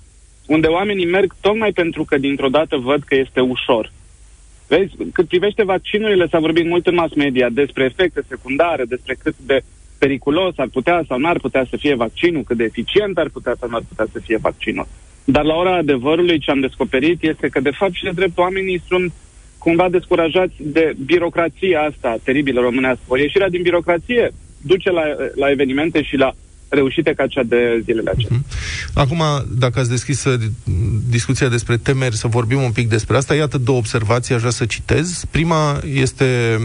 [0.47, 3.93] unde oamenii merg tocmai pentru că dintr-o dată văd că este ușor.
[4.69, 9.35] Vezi, cât privește vaccinurile, s-a vorbit mult în mass media despre efecte secundare, despre cât
[9.39, 9.61] de
[9.99, 13.69] periculos ar putea sau n-ar putea să fie vaccinul, cât de eficient ar putea sau
[13.69, 14.87] n-ar putea să fie vaccinul.
[15.25, 18.81] Dar la ora adevărului ce am descoperit este că, de fapt, și de drept oamenii
[18.89, 19.13] sunt
[19.59, 23.05] cumva descurajați de birocrația asta teribilă românească.
[23.09, 24.33] Ori ieșirea din birocrație
[24.67, 25.03] duce la,
[25.35, 26.35] la evenimente și la
[26.69, 28.39] reușite ca cea de zilele acestea.
[28.95, 29.23] Acum,
[29.59, 30.41] dacă ați deschis uh,
[31.09, 34.65] discuția despre temeri, să vorbim un pic despre asta, iată două observații, aș vrea să
[34.65, 35.25] citez.
[35.31, 36.59] Prima este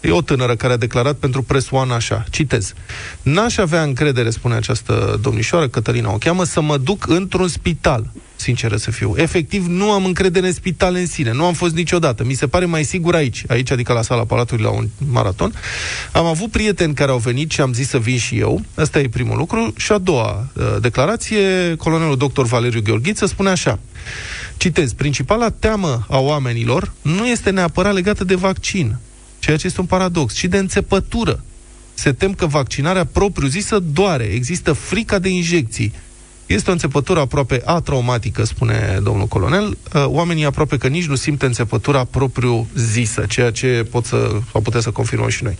[0.00, 2.74] E o tânără care a declarat pentru Press One așa, citez.
[3.22, 8.76] N-aș avea încredere, spune această domnișoară, Cătălina o cheamă, să mă duc într-un spital, sinceră
[8.76, 9.14] să fiu.
[9.16, 11.32] Efectiv, nu am încredere în spitale în sine.
[11.32, 12.24] Nu am fost niciodată.
[12.24, 15.52] Mi se pare mai sigur aici, aici, adică la sala Palatului la un maraton.
[16.12, 18.62] Am avut prieteni care au venit și am zis să vin și eu.
[18.74, 19.72] Asta e primul lucru.
[19.76, 22.42] Și a doua uh, declarație, colonelul dr.
[22.42, 23.78] Valeriu Gheorghiță spune așa.
[24.56, 28.96] Citez, principala teamă a oamenilor nu este neapărat legată de vaccin,
[29.38, 31.44] ceea ce este un paradox, ci de înțepătură.
[31.94, 35.92] Se tem că vaccinarea propriu-zisă doare, există frica de injecții.
[36.46, 39.64] Este o înțepătură aproape atraumatică, spune domnul colonel.
[39.94, 44.80] Uh, Oamenii aproape că nici nu simt înțepătura propriu-zisă, ceea ce pot să, sau putea
[44.80, 45.56] să confirmăm și noi.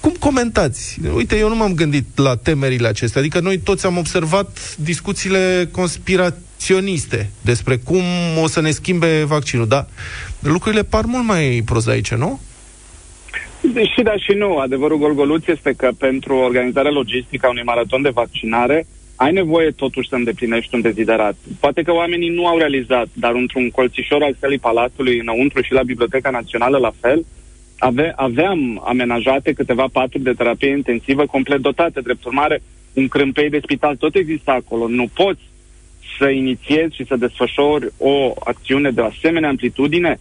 [0.00, 0.98] Cum comentați?
[1.14, 3.20] Uite, eu nu m-am gândit la temerile acestea.
[3.20, 8.02] Adică noi toți am observat discuțiile conspiraționiste despre cum
[8.42, 9.86] o să ne schimbe vaccinul, dar
[10.38, 12.40] lucrurile par mult mai prozaice, nu?
[13.94, 14.56] Și da și nu.
[14.56, 18.86] Adevărul golgoluț este că pentru organizarea logistică a unui maraton de vaccinare
[19.18, 21.36] ai nevoie totuși să îndeplinești un deziderat.
[21.60, 25.82] Poate că oamenii nu au realizat, dar într-un colțișor al sălii Palatului, înăuntru și la
[25.82, 27.26] Biblioteca Națională la fel,
[27.78, 32.00] ave, aveam amenajate câteva paturi de terapie intensivă complet dotate.
[32.00, 34.88] Drept urmare, un crâmpei de spital tot există acolo.
[34.88, 35.42] Nu poți
[36.18, 40.18] să inițiezi și să desfășori o acțiune de o asemenea amplitudine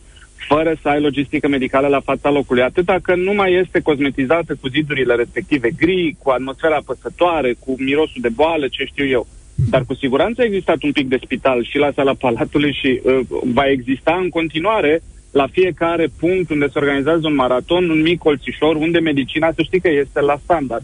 [0.47, 2.63] fără să ai logistică medicală la fața locului.
[2.63, 8.21] Atâta că nu mai este cosmetizată cu zidurile respective gri, cu atmosfera apăsătoare, cu mirosul
[8.21, 9.27] de boală, ce știu eu.
[9.69, 13.19] Dar cu siguranță a existat un pic de spital și la sala Palatului și uh,
[13.43, 18.75] va exista în continuare la fiecare punct unde se organizează un maraton, un mic colțișor,
[18.75, 20.83] unde medicina, să știi că este la standard.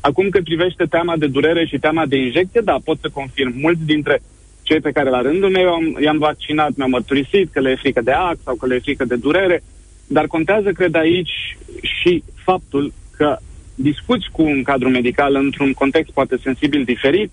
[0.00, 3.52] Acum cât privește teama de durere și teama de injecție, da, pot să confirm.
[3.56, 4.22] Mulți dintre
[4.64, 8.00] cei pe care la rândul meu am, i-am vaccinat mi-au mărturisit că le e frică
[8.00, 9.62] de ac sau că le e frică de durere,
[10.06, 13.36] dar contează, cred, aici și faptul că
[13.74, 17.32] discuți cu un cadru medical într-un context poate sensibil diferit,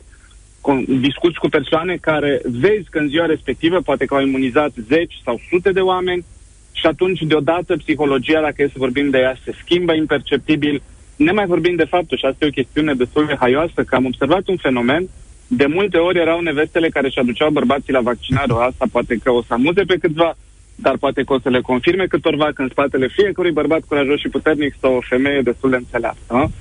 [0.62, 5.22] con- discuți cu persoane care vezi că în ziua respectivă poate că au imunizat zeci
[5.24, 6.26] sau sute de oameni
[6.72, 10.82] și atunci deodată psihologia, dacă e să vorbim de ea, se schimbă imperceptibil.
[11.16, 14.06] Ne mai vorbim de faptul, și asta e o chestiune destul de haioasă, că am
[14.06, 15.10] observat un fenomen
[15.58, 18.54] de multe ori erau nevestele care își aduceau bărbații la vaccinare.
[18.54, 20.36] Asta poate că o să amuze pe câțiva,
[20.76, 24.30] dar poate că o să le confirme câtorva că în spatele fiecărui bărbat curajos și
[24.30, 26.52] puternic stă o femeie destul de înțeleaptă.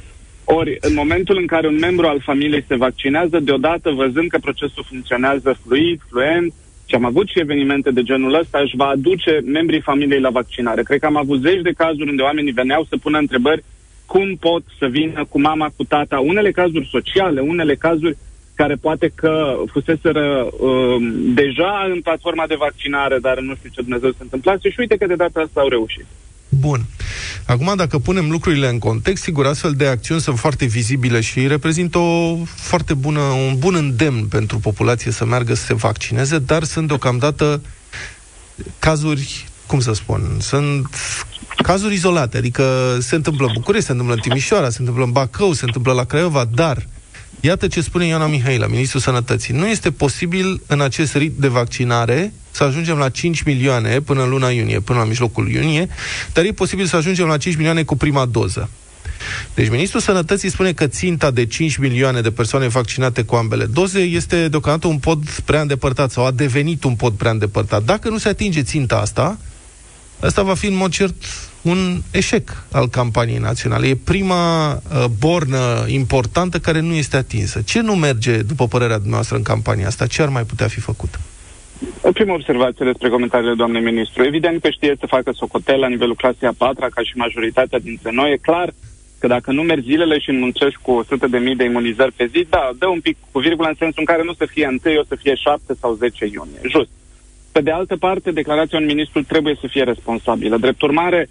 [0.45, 4.85] Ori, în momentul în care un membru al familiei se vaccinează, deodată, văzând că procesul
[4.89, 6.53] funcționează fluid, fluent,
[6.87, 10.83] și am avut și evenimente de genul ăsta, își va aduce membrii familiei la vaccinare.
[10.83, 13.65] Cred că am avut zeci de cazuri unde oamenii veneau să pună întrebări
[14.07, 18.17] cum pot să vină cu mama, cu tata, unele cazuri sociale, unele cazuri
[18.61, 19.33] care poate că
[19.73, 20.27] fuseseră
[20.59, 21.03] um,
[21.35, 25.07] deja în platforma de vaccinare, dar nu știu ce Dumnezeu se întâmplase și uite că
[25.07, 26.07] de data asta au reușit.
[26.49, 26.81] Bun.
[27.47, 31.99] Acum, dacă punem lucrurile în context, sigur, astfel de acțiuni sunt foarte vizibile și reprezintă
[31.99, 36.87] o foarte bună, un bun îndemn pentru populație să meargă să se vaccineze, dar sunt
[36.87, 37.63] deocamdată
[38.79, 40.87] cazuri, cum să spun, sunt
[41.63, 42.65] cazuri izolate, adică
[42.99, 46.05] se întâmplă în București, se întâmplă în Timișoara, se întâmplă în Bacău, se întâmplă la
[46.05, 46.87] Craiova, dar
[47.41, 49.55] Iată ce spune Ioana Mihaila, ministrul Sănătății.
[49.55, 54.29] Nu este posibil în acest rit de vaccinare să ajungem la 5 milioane până în
[54.29, 55.89] luna iunie, până la mijlocul iunie,
[56.33, 58.69] dar e posibil să ajungem la 5 milioane cu prima doză.
[59.55, 64.01] Deci ministrul Sănătății spune că ținta de 5 milioane de persoane vaccinate cu ambele doze
[64.01, 67.85] este deocamdată un pod prea îndepărtat sau a devenit un pod prea îndepărtat.
[67.85, 69.39] Dacă nu se atinge ținta asta,
[70.21, 71.15] Asta va fi în mod cert
[71.63, 73.87] un eșec al campaniei naționale.
[73.87, 77.61] E prima uh, bornă importantă care nu este atinsă.
[77.63, 80.07] Ce nu merge, după părerea dumneavoastră, în campania asta?
[80.07, 81.21] Ce ar mai putea fi făcut?
[82.03, 84.25] O primă observație despre comentariile doamnei ministru.
[84.25, 88.11] Evident că știe să facă socotel la nivelul clasei a patra, ca și majoritatea dintre
[88.13, 88.33] noi.
[88.33, 88.73] E clar
[89.19, 92.47] că dacă nu mergi zilele și înmuncești cu 100 de mii de imunizări pe zi,
[92.51, 95.05] da, dă un pic cu virgulă în sensul în care nu să fie întâi, o
[95.09, 96.61] să fie 7 sau 10 iunie.
[96.69, 96.91] Just.
[97.53, 100.57] Pe de altă parte, declarația unui ministru trebuie să fie responsabilă.
[100.57, 101.29] Drept urmare,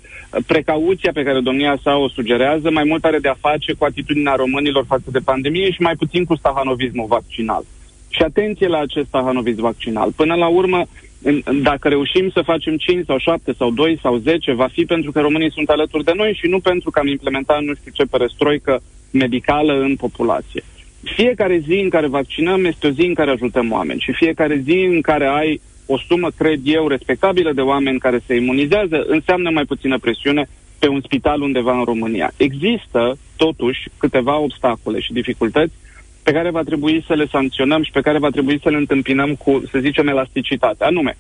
[0.48, 4.34] precauția pe care domnia sa o sugerează mai mult are de a face cu atitudinea
[4.36, 7.64] românilor față de pandemie și mai puțin cu stahanovismul vaccinal.
[8.10, 10.12] Și atenție la acest stahanovism vaccinal.
[10.16, 10.86] Până la urmă,
[11.22, 15.12] în- dacă reușim să facem 5 sau 7 sau 2 sau 10, va fi pentru
[15.12, 18.04] că românii sunt alături de noi și nu pentru că am implementat nu știu ce
[18.04, 20.64] perestroică medicală în populație.
[21.04, 24.88] Fiecare zi în care vaccinăm este o zi în care ajutăm oameni și fiecare zi
[24.92, 25.62] în care ai
[25.94, 30.50] o sumă, cred eu, respectabilă de oameni care se imunizează, înseamnă mai puțină presiune
[30.80, 32.32] pe un spital undeva în România.
[32.38, 35.74] Există, totuși, câteva obstacole și dificultăți
[36.24, 39.36] pe care va trebui să le sancționăm și pe care va trebui să le întâmpinăm
[39.36, 40.84] cu, să zicem, elasticitate.
[40.84, 41.18] Anume,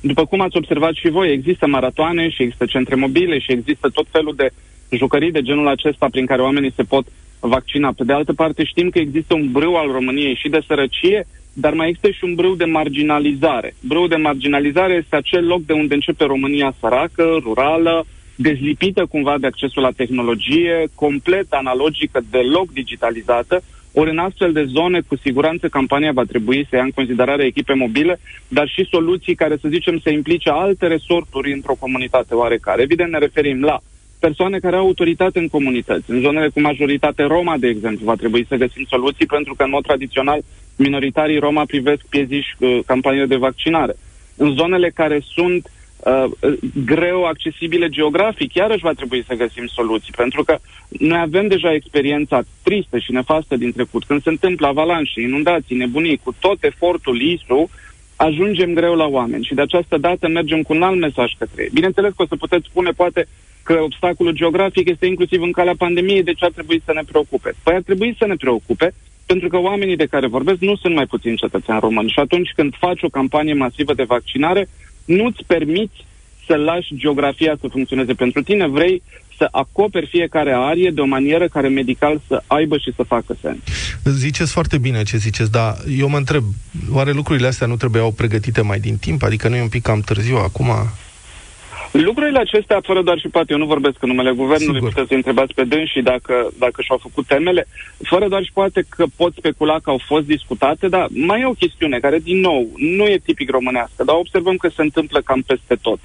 [0.00, 4.06] după cum ați observat și voi, există maratoane și există centre mobile și există tot
[4.10, 4.50] felul de
[4.90, 7.06] jucării de genul acesta prin care oamenii se pot
[7.40, 7.92] vaccina.
[7.92, 11.72] Pe de altă parte, știm că există un brâu al României și de sărăcie, dar
[11.74, 13.74] mai există și un brâu de marginalizare.
[13.80, 19.46] Brâu de marginalizare este acel loc de unde începe România săracă, rurală, dezlipită cumva de
[19.46, 23.62] accesul la tehnologie, complet analogică, deloc digitalizată,
[23.92, 27.74] ori în astfel de zone, cu siguranță, campania va trebui să ia în considerare echipe
[27.74, 32.82] mobile, dar și soluții care, să zicem, să implice alte resorturi într-o comunitate oarecare.
[32.82, 33.80] Evident, ne referim la
[34.26, 36.10] persoane care au autoritate în comunități.
[36.10, 39.70] În zonele cu majoritate Roma, de exemplu, va trebui să găsim soluții pentru că, în
[39.70, 40.40] mod tradițional,
[40.76, 43.94] minoritarii Roma privesc pieziși uh, campaniile de vaccinare.
[44.36, 50.12] În zonele care sunt uh, uh, greu accesibile geografic, iarăși va trebui să găsim soluții,
[50.16, 50.58] pentru că
[50.88, 54.04] noi avem deja experiența tristă și nefastă din trecut.
[54.04, 57.70] Când se întâmplă avalanșe, inundații, nebunii, cu tot efortul ISU,
[58.16, 61.70] ajungem greu la oameni și de această dată mergem cu un alt mesaj către ei.
[61.72, 63.26] Bineînțeles că o să puteți spune poate
[63.62, 67.54] că obstacolul geografic este inclusiv în calea pandemiei, deci ar trebui să ne preocupe.
[67.62, 68.94] Păi ar trebui să ne preocupe
[69.26, 72.74] pentru că oamenii de care vorbesc nu sunt mai puțini cetățeni români și atunci când
[72.78, 74.68] faci o campanie masivă de vaccinare,
[75.04, 76.04] nu-ți permiți
[76.46, 79.02] să lași geografia să funcționeze pentru tine, vrei
[79.36, 83.58] să acoperi fiecare arie de o manieră care medical să aibă și să facă sens.
[84.04, 86.44] Ziceți foarte bine ce ziceți, dar eu mă întreb,
[86.90, 89.22] oare lucrurile astea nu trebuiau pregătite mai din timp?
[89.22, 90.70] Adică nu e un pic cam târziu acum?
[91.92, 94.88] Lucrurile acestea, fără doar și poate, eu nu vorbesc în numele guvernului, Sigur.
[94.88, 97.66] puteți să întrebați pe dânsii dacă, dacă și-au făcut temele,
[98.02, 101.52] fără doar și poate că pot specula că au fost discutate, dar mai e o
[101.52, 105.74] chestiune care, din nou, nu e tipic românească, dar observăm că se întâmplă cam peste
[105.82, 105.98] tot.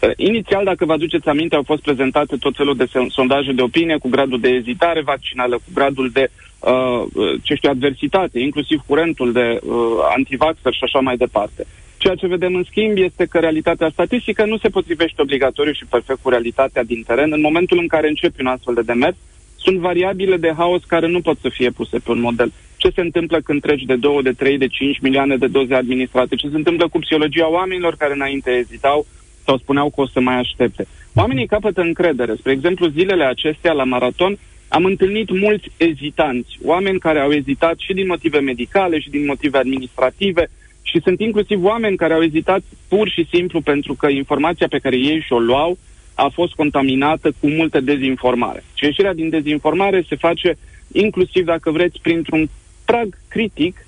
[0.00, 3.62] Uh, Inițial, dacă vă aduceți aminte, au fost prezentate tot felul de son- sondaje de
[3.62, 8.80] opinie cu gradul de ezitare vaccinală, cu gradul de, uh, uh, ce știu, adversitate, inclusiv
[8.86, 9.74] curentul de uh,
[10.16, 11.66] antivaxxer și așa mai departe.
[12.02, 16.18] Ceea ce vedem în schimb este că realitatea statistică nu se potrivește obligatoriu și perfect
[16.22, 17.32] cu realitatea din teren.
[17.32, 19.16] În momentul în care începi un astfel de demers,
[19.56, 22.52] sunt variabile de haos care nu pot să fie puse pe un model.
[22.76, 26.34] Ce se întâmplă când treci de 2, de 3, de 5 milioane de doze administrate?
[26.34, 29.06] Ce se întâmplă cu psihologia oamenilor care înainte ezitau
[29.44, 30.86] sau spuneau că o să mai aștepte?
[31.14, 32.34] Oamenii capătă încredere.
[32.34, 37.92] Spre exemplu, zilele acestea la maraton am întâlnit mulți ezitanți, oameni care au ezitat și
[37.92, 40.50] din motive medicale și din motive administrative
[40.90, 44.96] și sunt inclusiv oameni care au ezitat pur și simplu pentru că informația pe care
[44.96, 45.78] ei și-o luau
[46.14, 48.64] a fost contaminată cu multă dezinformare.
[48.74, 50.56] Și ieșirea din dezinformare se face
[50.92, 52.48] inclusiv, dacă vreți, printr-un
[52.84, 53.86] prag critic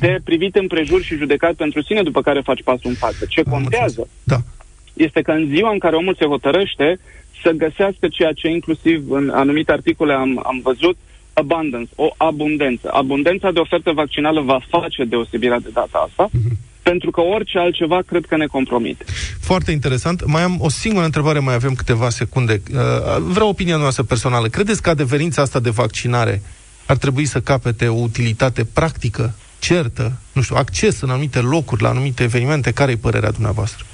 [0.00, 3.24] de privit împrejur și judecat pentru sine, după care faci pasul în față.
[3.28, 4.36] Ce contează Da.
[4.92, 6.98] este că în ziua în care omul se hotărăște
[7.42, 10.96] să găsească ceea ce inclusiv în anumite articole am, am văzut,
[11.32, 12.90] abundance, o abundență.
[12.92, 16.30] Abundența de ofertă vaccinală va face deosebirea de data asta,
[16.82, 19.04] pentru că orice altceva cred că ne compromite.
[19.40, 20.26] Foarte interesant.
[20.26, 22.62] Mai am o singură întrebare, mai avem câteva secunde.
[22.74, 22.80] Uh,
[23.20, 24.48] Vreau opinia noastră personală.
[24.48, 26.42] Credeți că adeverința asta de vaccinare
[26.86, 31.88] ar trebui să capete o utilitate practică, certă, nu știu, acces în anumite locuri, la
[31.88, 32.72] anumite evenimente?
[32.72, 33.84] Care e părerea dumneavoastră?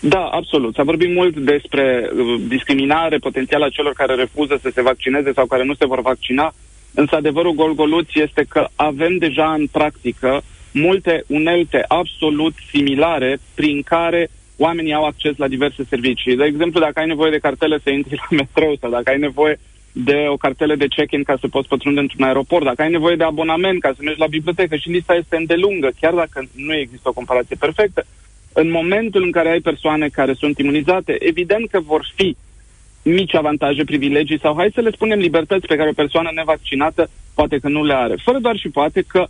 [0.00, 0.74] Da, absolut.
[0.74, 5.46] S-a vorbit mult despre uh, discriminare potențială a celor care refuză să se vaccineze sau
[5.46, 6.54] care nu se vor vaccina,
[6.94, 14.28] însă adevărul gol-goluț este că avem deja în practică multe unelte absolut similare prin care
[14.56, 16.36] oamenii au acces la diverse servicii.
[16.36, 19.58] De exemplu, dacă ai nevoie de cartele să intri la metrou sau dacă ai nevoie
[19.92, 23.24] de o cartelă de check-in ca să poți pătrunde într-un aeroport, dacă ai nevoie de
[23.24, 27.12] abonament ca să mergi la bibliotecă și lista este îndelungă, chiar dacă nu există o
[27.12, 28.06] comparație perfectă,
[28.52, 32.36] în momentul în care ai persoane care sunt imunizate, evident că vor fi
[33.02, 37.58] mici avantaje, privilegii sau, hai să le spunem, libertăți pe care o persoană nevaccinată poate
[37.58, 38.14] că nu le are.
[38.22, 39.26] Fără doar și poate că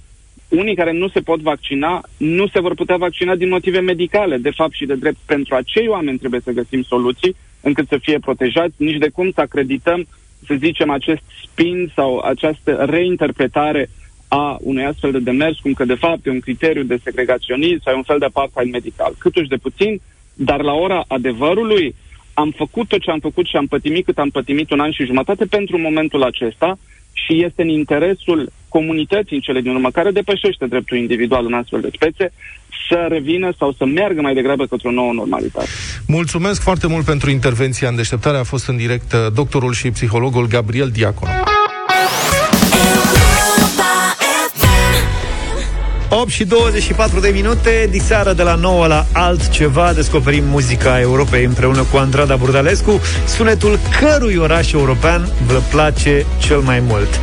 [0.48, 4.36] unii care nu se pot vaccina nu se vor putea vaccina din motive medicale.
[4.36, 8.18] De fapt și de drept, pentru acei oameni trebuie să găsim soluții încât să fie
[8.18, 10.06] protejați, nici de cum să acredităm,
[10.46, 13.90] să zicem, acest spin sau această reinterpretare
[14.28, 17.92] a unui astfel de demers, cum că de fapt e un criteriu de segregaționism sau
[17.92, 19.14] e un fel de apartheid medical.
[19.18, 20.00] Câtuși de puțin,
[20.34, 21.94] dar la ora adevărului
[22.42, 25.04] am făcut tot ce am făcut și am pătimit cât am pătimit un an și
[25.04, 26.78] jumătate pentru momentul acesta
[27.12, 31.80] și este în interesul comunității în cele din urmă, care depășește dreptul individual în astfel
[31.80, 32.32] de spețe,
[32.88, 35.68] să revină sau să meargă mai degrabă către o nouă normalitate.
[36.06, 38.36] Mulțumesc foarte mult pentru intervenția în deșteptare.
[38.36, 41.28] A fost în direct uh, doctorul și psihologul Gabriel Diacon.
[46.10, 51.84] 8 și 24 de minute, diseară de la 9 la altceva, descoperim muzica Europei împreună
[51.92, 57.20] cu Andrada Burdalescu, sunetul cărui oraș european vă place cel mai mult.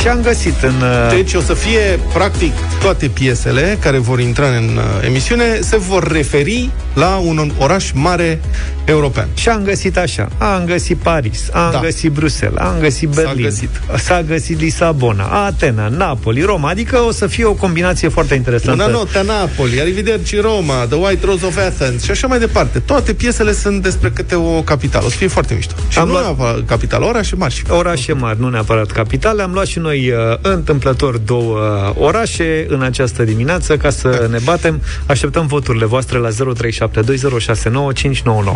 [0.00, 0.74] Și am găsit în...
[0.82, 5.76] uh, Deci o să fie, practic, toate piesele care vor intra în uh, emisiune se
[5.76, 8.40] vor referi la un oraș mare
[8.84, 9.28] european.
[9.34, 10.28] Și am găsit așa.
[10.38, 11.76] Am găsit Paris, am Da.
[11.78, 11.80] da.
[11.84, 13.68] găsit Bruxelles, am găsit S-a Berlin, găsit.
[13.96, 16.68] s-a găsit Lisabona, Atena, Napoli, Roma.
[16.68, 18.82] Adică o să fie o combinație foarte interesantă.
[18.82, 22.78] Una notte a Napoli, arrivederci Roma, The White Rose of Athens și așa mai departe.
[22.78, 25.06] Toate piesele sunt despre câte o capitală.
[25.06, 25.74] O să fie foarte mișto.
[25.88, 27.54] Și Am nu luat- neapărat capitală, orașe mari.
[27.54, 29.42] și- Orașe mari, nu neapărat capitale.
[29.42, 34.38] Am luat și noi uh, întâmplător două uh, orașe în această dimineață ca să ne
[34.44, 34.80] batem.
[35.06, 36.32] Așteptăm voturile voastre la 0372069599.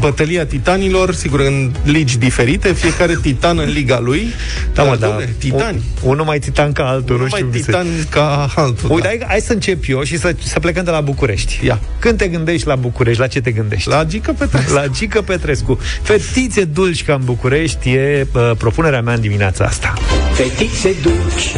[0.00, 4.32] Bătălia titanilor, sigur, în ligi diferite, fiecare titan în liga lui.
[4.74, 5.16] Da, mă, Dar, da.
[5.20, 5.82] dom'le, titani.
[6.02, 7.16] Un, unul mai titan ca altul.
[7.16, 8.90] Nu nu mai știu cum se- titan ca altul.
[8.90, 9.08] Uite, da.
[9.08, 11.60] hai, hai să încep eu și să, să plecăm de la București.
[11.64, 11.80] Ia.
[11.98, 13.88] Când te gândești la București, la ce te gândești?
[13.88, 14.72] La Gică Petrescu.
[14.72, 15.78] La Gică Petrescu.
[16.02, 19.94] Fetițe dulci ca în București e uh, propunerea mea în dimineața asta.
[20.32, 21.52] Fetițe dulci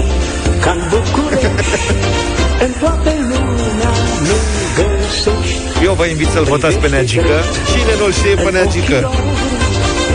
[0.61, 1.47] ca în București
[2.65, 3.91] În toată lumea
[4.27, 4.37] nu
[4.77, 7.37] găsești Eu vă invit să-l votați pe Neagică.
[7.73, 9.11] Cine nu-l știe pe Neagică?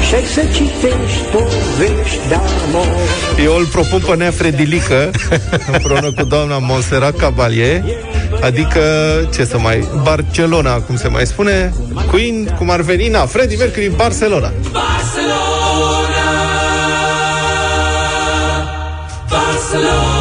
[0.07, 2.87] Și să citești povești de-amor
[3.43, 5.11] Eu îl propun pe Nea Fredilică
[5.73, 7.83] împreună cu doamna Monserrat Cabalier
[8.41, 8.81] adică,
[9.33, 11.73] ce să mai, Barcelona, cum se mai spune,
[12.11, 14.51] Queen, cum ar veni, na, Freddie Mercury, Barcelona.
[14.71, 16.25] Barcelona,
[19.29, 20.14] Barcelona.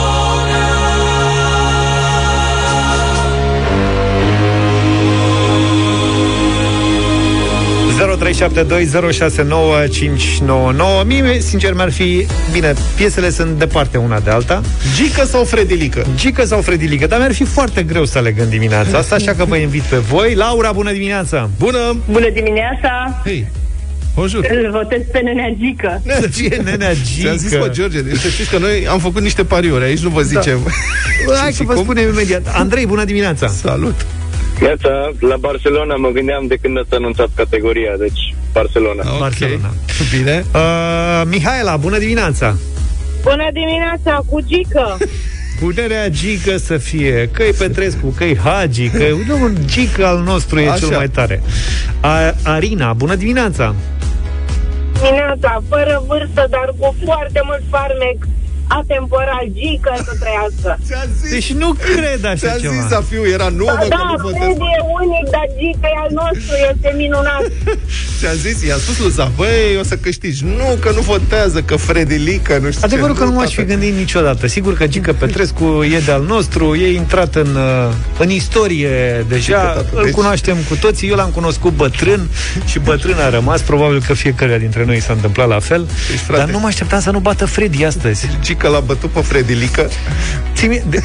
[8.17, 12.27] 0372069599 Mie, sincer, mi-ar fi...
[12.53, 14.61] Bine, piesele sunt departe una de alta.
[14.97, 16.07] Gică sau Fredilică?
[16.17, 19.45] Gică sau Fredilică, dar mi-ar fi foarte greu să aleg în dimineața asta, așa că
[19.45, 20.35] vă invit pe voi.
[20.35, 21.51] Laura, bună dimineața!
[21.59, 21.97] Bună!
[22.11, 23.21] Bună dimineața!
[23.25, 23.47] Hei,
[24.15, 24.47] o jur.
[24.51, 26.03] Îl votez pe Nenea Gică.
[26.21, 27.61] Să fie nenea Ți-am zis, Gică.
[27.63, 30.59] mă, George, deci să știți că noi am făcut niște pariuri, aici nu vă zicem.
[31.27, 31.83] Bă, Hai Și să vă cum?
[31.83, 32.43] spunem imediat.
[32.53, 33.47] Andrei, bună dimineața!
[33.47, 34.07] Salut!
[34.63, 39.03] Iată, la Barcelona mă gândeam de când ați anunțat categoria, deci Barcelona.
[39.13, 39.19] Ok.
[39.19, 39.71] Barcelona.
[40.17, 40.45] Bine.
[40.55, 42.57] Uh, Mihaela, bună dimineața!
[43.23, 44.97] Bună dimineața, cu Gică.
[45.61, 50.69] Punerea Gică să fie Că-i Petrescu, că-i Hagi că nu, un Gică al nostru e
[50.69, 50.79] Așa.
[50.79, 51.43] cel mai tare
[52.01, 53.75] A, Arina, bună dimineața
[55.03, 58.17] Dimineața, fără vârstă, dar cu foarte mult farmec
[58.81, 60.71] atemporal, Gică să trăiască.
[60.87, 63.87] Ți-am zis, Deci nu cred așa ți-am ceva zis să fiu, era nu, mă, că
[63.97, 64.39] Da, nu votez.
[64.41, 67.45] Fred e unic, dar Gică e al nostru, este minunat.
[68.19, 70.45] Ți-am zis, i-am spus lui Zav, băi, o să câștigi.
[70.45, 73.21] Nu, că nu votează, că Fredilică, nu știu Adevărul ce.
[73.21, 73.69] că nu m-aș fi tată.
[73.69, 75.65] gândit niciodată Sigur că Gică Petrescu
[75.95, 80.57] e de-al nostru E intrat în, uh, în istorie deja Gică, tată, Îl deci- cunoaștem
[80.69, 82.29] cu toții Eu l-am cunoscut bătrân
[82.65, 86.41] Și bătrân a rămas Probabil că fiecare dintre noi s-a întâmplat la fel Deci, frate-
[86.43, 89.91] Dar nu mă așteptam să nu bată Freddy astăzi Gică l-a bătut pe Fredilică.
[90.55, 91.03] Ții mie- de,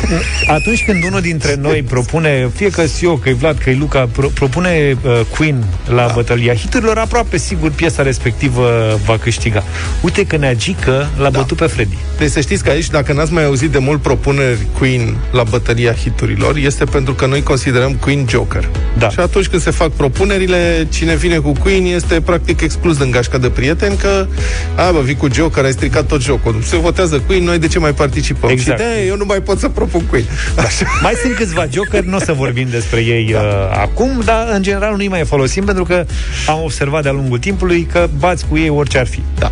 [0.48, 4.98] atunci când unul dintre noi propune, fie că eu, că Vlad, că Luca, pro, propune
[5.04, 6.14] uh, Queen la da.
[6.14, 9.64] bătălia hiturilor, aproape sigur piesa respectivă va câștiga.
[10.02, 11.40] Uite că Neagică l-a da.
[11.40, 11.98] bătut pe Freddy.
[12.18, 15.94] Deci să știți că aici, dacă n-ați mai auzit de mult propuneri Queen la bătălia
[15.94, 18.70] hiturilor, este pentru că noi considerăm Queen Joker.
[18.98, 19.10] Da.
[19.10, 23.38] Și atunci când se fac propunerile, cine vine cu Queen este practic exclus din gașca
[23.38, 24.28] de prieteni că,
[24.76, 26.62] a, bă, vii cu Joker, ai stricat tot jocul.
[26.64, 28.50] Se votează Queen, noi de ce mai participăm?
[28.50, 28.80] Exact.
[28.80, 30.26] Și de eu nu mai pot să propun Queen.
[30.56, 30.86] Așa.
[31.02, 33.40] Mai sunt câțiva jokeri, nu o să vorbim despre ei da.
[33.40, 36.06] uh, acum, dar în general nu-i mai folosim pentru că
[36.48, 39.22] am observat de-a lungul timpului că bați cu ei orice ar fi.
[39.38, 39.52] Da.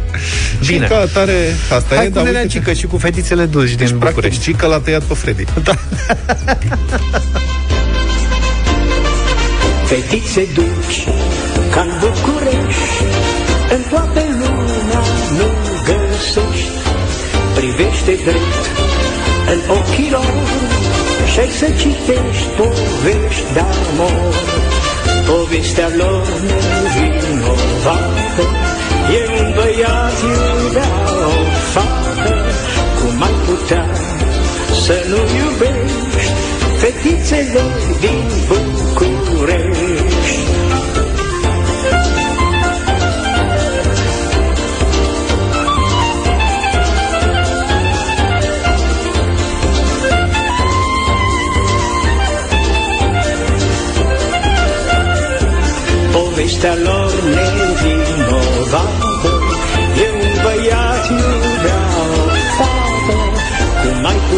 [0.66, 0.86] Bine.
[0.86, 1.34] Și ca atare,
[1.76, 3.98] asta Hai e, cu dar Nenea uite că- Gică și cu fetițele dulci Deci, din
[3.98, 4.44] practic, București.
[4.44, 5.44] Gică l-a tăiat pe Freddy.
[5.64, 5.74] Da.
[9.86, 11.08] Fetițe dulci,
[11.72, 13.04] ca în București,
[13.76, 14.77] în toată lumea nu găsești.
[17.60, 18.64] Privește drept
[19.54, 20.34] în ochii lor
[21.32, 24.34] și ai să citești povești de-amor.
[25.30, 26.28] Povestea lor
[26.86, 28.46] nevinovată,
[29.18, 30.92] e un băiat iubea
[31.34, 31.38] o
[31.74, 32.36] fată,
[33.00, 33.86] cum ai putea
[34.86, 35.98] să nu iubești
[36.82, 37.64] fetițele
[38.00, 38.07] din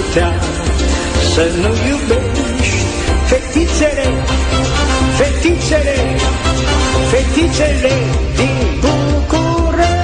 [0.10, 0.40] putea
[1.34, 2.88] să nu iubești
[3.26, 4.08] Fetițele,
[5.18, 5.96] fetițele,
[7.10, 7.94] fetițele
[8.36, 10.00] din București.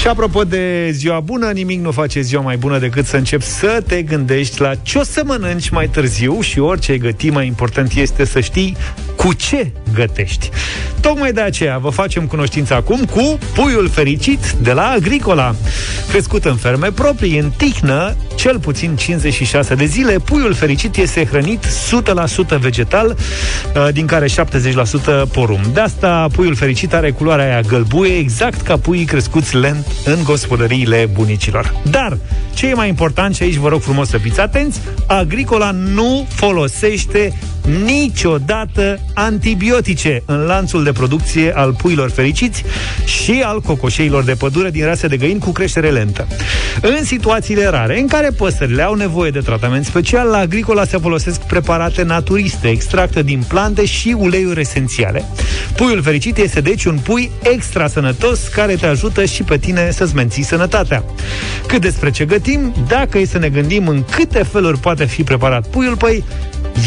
[0.00, 3.82] Și apropo de ziua bună, nimic nu face ziua mai bună decât să începi să
[3.86, 7.92] te gândești la ce o să mănânci mai târziu și orice ai găti, mai important
[7.92, 8.76] este să știi
[9.26, 10.50] cu ce gătești.
[11.00, 15.54] Tocmai de aceea vă facem cunoștință acum cu puiul fericit de la Agricola.
[16.08, 21.64] Crescut în ferme proprii, în Tihnă, cel puțin 56 de zile, puiul fericit este hrănit
[21.64, 25.64] 100% vegetal, uh, din care 70% porumb.
[25.64, 31.08] De asta, puiul fericit are culoarea aia gălbuie, exact ca puii crescuți lent în gospodăriile
[31.12, 31.74] bunicilor.
[31.90, 32.18] Dar,
[32.54, 37.32] ce e mai important, și aici vă rog frumos să fiți atenți, Agricola nu folosește
[37.84, 42.64] niciodată antibiotice în lanțul de producție al puilor fericiți
[43.04, 46.26] și al cocoșeilor de pădure din rase de găini cu creștere lentă.
[46.80, 51.40] În situațiile rare în care păsările au nevoie de tratament special, la Agricola se folosesc
[51.40, 55.24] preparate naturiste, extracte din plante și uleiuri esențiale.
[55.76, 60.14] Puiul fericit este deci un pui extra sănătos care te ajută și pe tine să-ți
[60.14, 61.04] menții sănătatea.
[61.66, 65.66] Cât despre ce gătim, dacă e să ne gândim în câte feluri poate fi preparat
[65.66, 66.24] puiul, păi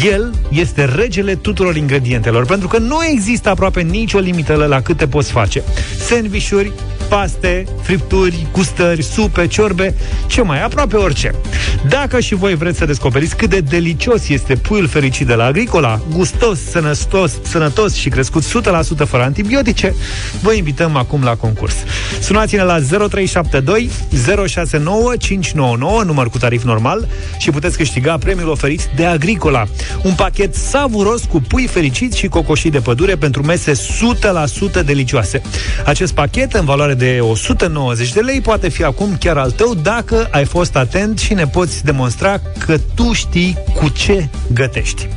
[0.04, 5.30] el este regele tuturor ingredientelor, pentru că nu există aproape nicio limită la câte poți
[5.30, 5.62] face.
[5.98, 6.72] Sandvișuri,
[7.10, 9.94] paste, fripturi, gustări, supe, ciorbe,
[10.26, 11.34] ce mai, aproape orice.
[11.88, 16.00] Dacă și voi vreți să descoperiți cât de delicios este puiul fericit de la Agricola,
[16.12, 18.46] gustos, sănătos, sănătos și crescut 100%
[19.06, 19.94] fără antibiotice,
[20.42, 21.74] vă invităm acum la concurs.
[22.20, 22.78] Sunați-ne la
[23.08, 23.90] 0372
[24.46, 27.08] 069 599, număr cu tarif normal,
[27.38, 29.64] și puteți câștiga premiul oferit de Agricola.
[30.02, 35.42] Un pachet savuros cu pui fericiți și cocoșii de pădure pentru mese 100% delicioase.
[35.84, 40.28] Acest pachet, în valoare de 190 de lei, poate fi acum chiar al tău dacă
[40.30, 45.08] ai fost atent și ne poți demonstra că tu știi cu ce gătești.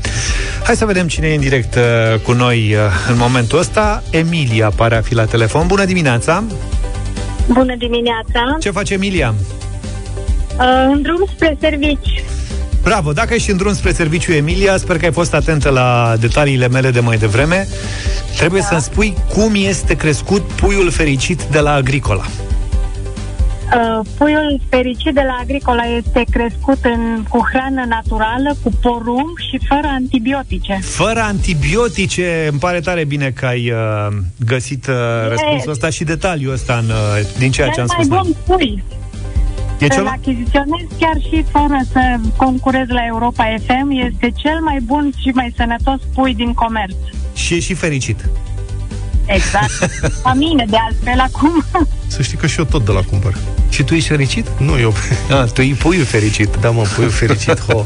[0.64, 4.04] Hai să vedem cine e în direct uh, cu noi uh, în momentul ăsta.
[4.10, 5.68] Emilia pare a fi la telefon.
[5.68, 6.44] Bună dimineața!
[7.48, 8.58] Bună dimineața!
[8.60, 9.34] Ce face Emilia?
[10.58, 12.24] Uh, în drum spre servici.
[12.82, 13.12] Bravo!
[13.12, 16.92] Dacă ești în drum spre serviciu, Emilia, sper că ai fost atentă la detaliile mele
[16.92, 17.68] de mai devreme.
[18.38, 18.68] Trebuie da.
[18.68, 22.24] să-mi spui cum este crescut puiul fericit de la Agricola.
[22.26, 22.53] Uh,
[24.18, 29.88] puiul fericit de la Agricola este crescut în, cu hrană naturală, cu porumb și fără
[29.88, 30.80] antibiotice.
[30.82, 34.08] Fără antibiotice, îmi pare tare bine că ai uh,
[34.46, 34.96] găsit uh,
[35.30, 38.18] răspunsul ăsta și detaliul ăsta în, uh, din ceea ce am Cel mai spus.
[38.18, 38.84] bun pui.
[39.80, 40.08] E Să-l cel...
[40.08, 42.02] achiziționez chiar și fără să
[42.36, 43.90] concurez la Europa FM.
[43.90, 46.96] Este cel mai bun și mai sănătos pui din comerț.
[47.34, 48.30] Și e și fericit.
[49.26, 49.90] Exact.
[50.24, 51.66] A mine, de altfel, acum.
[52.08, 53.34] Să știi că și eu tot de la cumpăr.
[53.70, 54.48] Și tu ești fericit?
[54.60, 54.94] Nu, eu...
[55.30, 56.56] Ah, tu e puiul fericit.
[56.62, 57.84] Da, mă, puiul fericit, ho.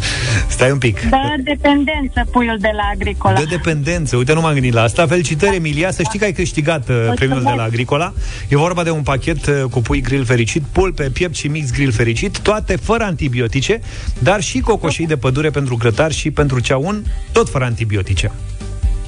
[0.48, 1.10] Stai un pic.
[1.10, 3.38] Da, dependență puiul de la Agricola.
[3.38, 4.16] De dependență.
[4.16, 5.08] Uite, nu m-am gândit la asta.
[5.08, 5.92] Felicitări, Emilia.
[5.92, 8.14] Să știi că ai câștigat uh, premiul de la Agricola.
[8.48, 11.92] E vorba de un pachet uh, cu pui grill fericit, pulpe, piept și mix grill
[11.92, 13.82] fericit, toate fără antibiotice,
[14.20, 18.32] dar și cocoșii de pădure pentru grătar și pentru ceaun, tot fără antibiotice.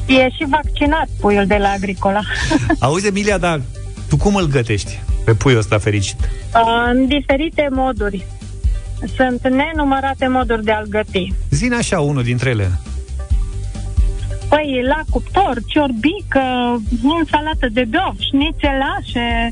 [0.10, 2.22] E și vaccinat puiul de la Agricola.
[2.80, 3.62] Auzi, Emilia, dar
[4.10, 6.30] tu cum îl gătești pe puiul ăsta fericit?
[6.89, 8.26] în diferite moduri.
[9.16, 11.34] Sunt nenumărate moduri de a-l găti.
[11.49, 12.72] Zine așa unul dintre ele.
[14.49, 16.41] Păi, la cuptor, ciorbică,
[17.30, 19.49] salată de beof, șnițelașe,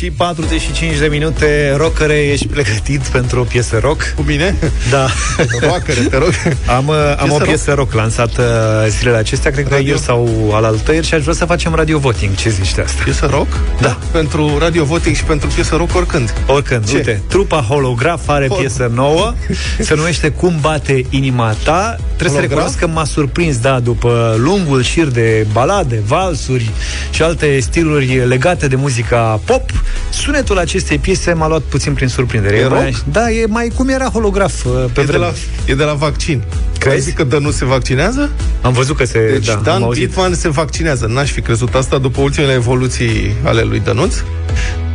[0.00, 4.12] și 45 de minute Rockere, ești pregătit pentru o piesă rock?
[4.16, 4.56] Cu mine?
[4.90, 5.06] Da
[5.68, 6.32] Rockere, te rog
[6.66, 8.42] Am, uh, am Piesă o piesă rock lansată
[8.88, 9.86] zilele acestea Cred că Radio?
[9.88, 13.00] ieri sau alaltăieri Și aș vrea să facem radio voting Ce zici de asta?
[13.04, 13.46] Piesă rock?
[13.80, 13.98] Da.
[14.12, 16.34] Pentru radio voting și pentru piesă rock oricând.
[16.46, 16.96] Oricând, Ce?
[16.96, 19.34] uite, trupa Holograf are Hol- piesă nouă
[19.80, 22.48] Se numește Cum bate inima ta Trebuie să Holograf?
[22.50, 26.70] recunosc că m-a surprins, da După lungul șir de balade, valsuri
[27.10, 29.70] Și alte stiluri legate de muzica pop
[30.12, 33.04] Sunetul acestei piese m-a luat puțin prin surprindere E mai, rock?
[33.12, 35.24] Da, e mai cum era holograf uh, Pe E de, vreme.
[35.24, 35.32] la,
[35.66, 36.42] e de la vaccin.
[36.78, 36.94] Crezi?
[36.96, 38.30] Ai zis că Dănu se vaccinează?
[38.62, 39.28] Am văzut că se...
[39.32, 40.06] Deci da, am Dan auzit.
[40.06, 41.06] Bitman se vaccinează.
[41.06, 44.14] N-aș fi crezut asta după ultimele evoluții ale lui Dănuț,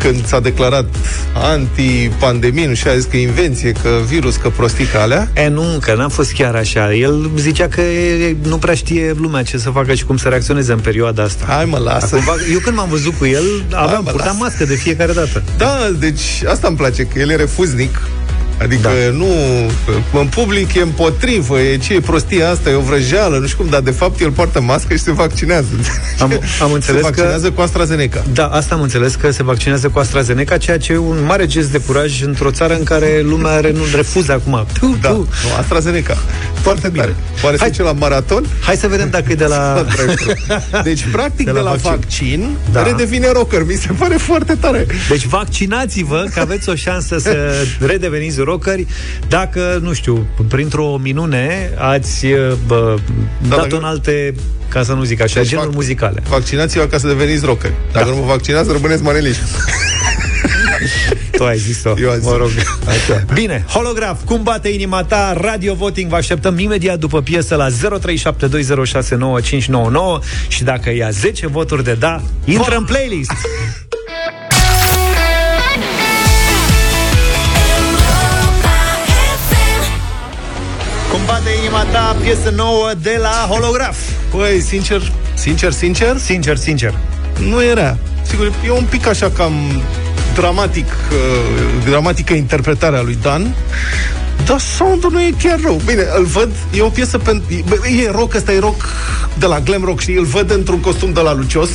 [0.06, 0.86] când s-a declarat
[1.34, 5.30] anti-pandemie, nu și a zis că e invenție, că virus, că prostica alea.
[5.34, 6.93] E, nu, că n-a fost chiar așa.
[6.93, 10.72] El zicea că e- nu prea știe lumea ce să facă și cum să reacționeze
[10.72, 11.45] în perioada asta.
[11.47, 12.16] Hai mă, lasă.
[12.16, 14.39] Acum, eu când m-am văzut cu el, aveam mă, purtat lasă.
[14.39, 15.43] mască de fiecare dată.
[15.58, 18.01] Da, deci asta îmi place, că el e refuznic.
[18.62, 19.12] Adică da.
[19.12, 19.26] nu,
[20.20, 23.70] în public e împotrivă, e ce e prostia asta, e o vrăjeală, nu știu cum,
[23.70, 25.68] dar de fapt el poartă mască și se vaccinează.
[26.20, 27.51] Am, am înțeles se vaccinează că...
[27.53, 28.24] cu AstraZeneca.
[28.34, 31.72] Da, asta am înțeles că se vaccinează cu AstraZeneca, ceea ce e un mare gest
[31.72, 34.66] de curaj într-o țară în care lumea re- nu refuză acum.
[34.80, 35.16] Tu, Da, tu.
[35.16, 36.18] nu, AstraZeneca.
[36.62, 37.03] Foarte bine.
[37.03, 37.16] tare.
[37.43, 37.70] Oare se Hai.
[37.72, 38.45] duce la maraton?
[38.62, 39.86] Hai să vedem dacă e de la...
[40.84, 41.89] Deci, practic, De de la la, vaccin.
[41.89, 42.84] vaccin, Da.
[42.84, 43.64] redevine rocker.
[43.68, 44.86] Mi se pare foarte tare.
[45.10, 47.53] Deci vaccinați-vă că aveți o șansă să
[47.91, 48.85] redeveniți rockeri
[49.27, 52.25] dacă, nu știu, printr-o minune ați
[52.67, 52.95] bă,
[53.47, 54.33] Da, dat dacă- în alte,
[54.69, 56.21] ca să nu zic așa, Deci genuri fac- muzicale.
[56.29, 57.71] Vaccinați-vă ca să deveniți rocker.
[57.91, 58.11] Dacă Da.
[58.11, 59.41] nu vă vaccinați, rămâneți maneliști.
[61.37, 61.93] Tu ai zis-o.
[62.01, 62.25] Eu am zis.
[62.25, 62.49] Mă rog.
[62.87, 63.23] Așa.
[63.33, 65.37] Bine, holograf, cum bate inima ta?
[65.41, 67.71] Radio Voting, vă așteptăm imediat după piesă la 0372069599
[70.47, 73.31] și dacă ia 10 voturi de da, intră în playlist.
[81.76, 83.97] bate inima ta, piesă nouă de la Holograf.
[84.32, 86.93] Păi, sincer, sincer, sincer, Sincer, sincer.
[87.49, 87.97] nu era.
[88.28, 89.53] Sigur, e un pic așa cam
[90.36, 93.55] dramatic, uh, dramatică interpretarea lui Dan,
[94.45, 95.82] dar soundul nu e chiar rău.
[95.86, 97.43] Bine, îl văd, e o piesă pentru...
[98.05, 98.86] E rock, ăsta e rock
[99.38, 100.15] de la glam rock, știi?
[100.15, 101.69] Îl văd într-un costum de la lucios.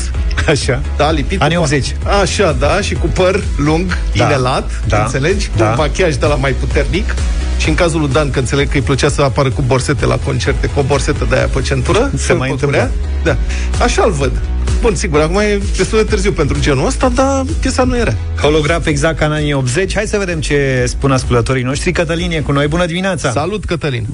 [0.48, 0.80] Așa.
[0.96, 1.42] Da, lipit.
[1.42, 1.96] Anii cu- 80.
[2.22, 4.24] Așa, da, și cu păr lung, Da.
[4.24, 5.02] inelat, Da.
[5.02, 5.50] înțelegi?
[5.56, 5.64] Da.
[5.64, 7.14] Cu un machiaj de la mai puternic.
[7.60, 10.16] Și în cazul lui Dan, că înțeleg că îi plăcea să apară cu borsete la
[10.16, 12.90] concerte, cu o borsetă de aia pe centură, Se mai păcurea.
[13.24, 13.36] Da.
[13.82, 14.32] Așa îl văd.
[14.80, 18.12] Bun, sigur, acum e destul de târziu pentru genul ăsta, dar piesa nu era.
[18.40, 19.94] Holograf exact ca în anii 80.
[19.94, 21.92] Hai să vedem ce spun ascultătorii noștri.
[21.92, 22.66] Cătălin e cu noi.
[22.66, 23.30] Bună dimineața!
[23.30, 24.06] Salut, Cătălin!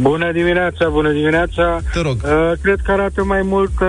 [0.00, 1.80] Bună dimineața, bună dimineața.
[1.92, 2.16] Te rog.
[2.24, 3.88] Uh, cred că arată mai mult uh,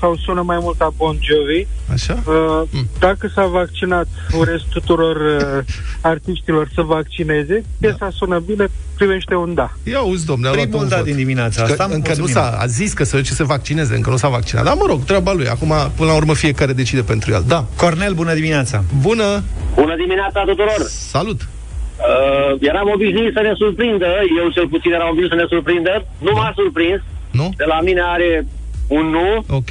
[0.00, 1.66] sau sună mai mult a Bon Jovi.
[1.92, 2.22] Așa?
[2.26, 2.68] Uh,
[2.98, 4.06] Dacă s-a vaccinat,
[4.38, 5.64] urez tuturor uh,
[6.00, 7.64] artiștilor să vaccineze.
[7.80, 8.66] Piesa sună bine,
[8.96, 9.72] primește un da.
[9.82, 11.04] Ia auzi, domnule, a luat Primul un da vot.
[11.04, 11.84] din dimineața Că asta.
[11.84, 12.32] încă nu mulțumim.
[12.32, 14.64] s-a a zis că se duce să se vaccineze, încă nu s-a vaccinat.
[14.64, 15.48] Dar mă rog, treaba lui.
[15.48, 15.63] Acum,
[15.96, 17.44] până la urmă, fiecare decide pentru el.
[17.46, 17.64] Da.
[17.76, 18.84] Cornel, bună dimineața!
[19.00, 19.42] Bună!
[19.74, 20.80] Bună dimineața tuturor!
[20.88, 21.40] Salut!
[21.40, 24.06] Uh, eram obișnuit să ne surprindă,
[24.42, 27.00] eu cel puțin eram obișnuit să ne surprindă, nu m-a surprins.
[27.30, 27.52] Nu?
[27.56, 28.46] De la mine are
[28.88, 29.70] un nu, Ok.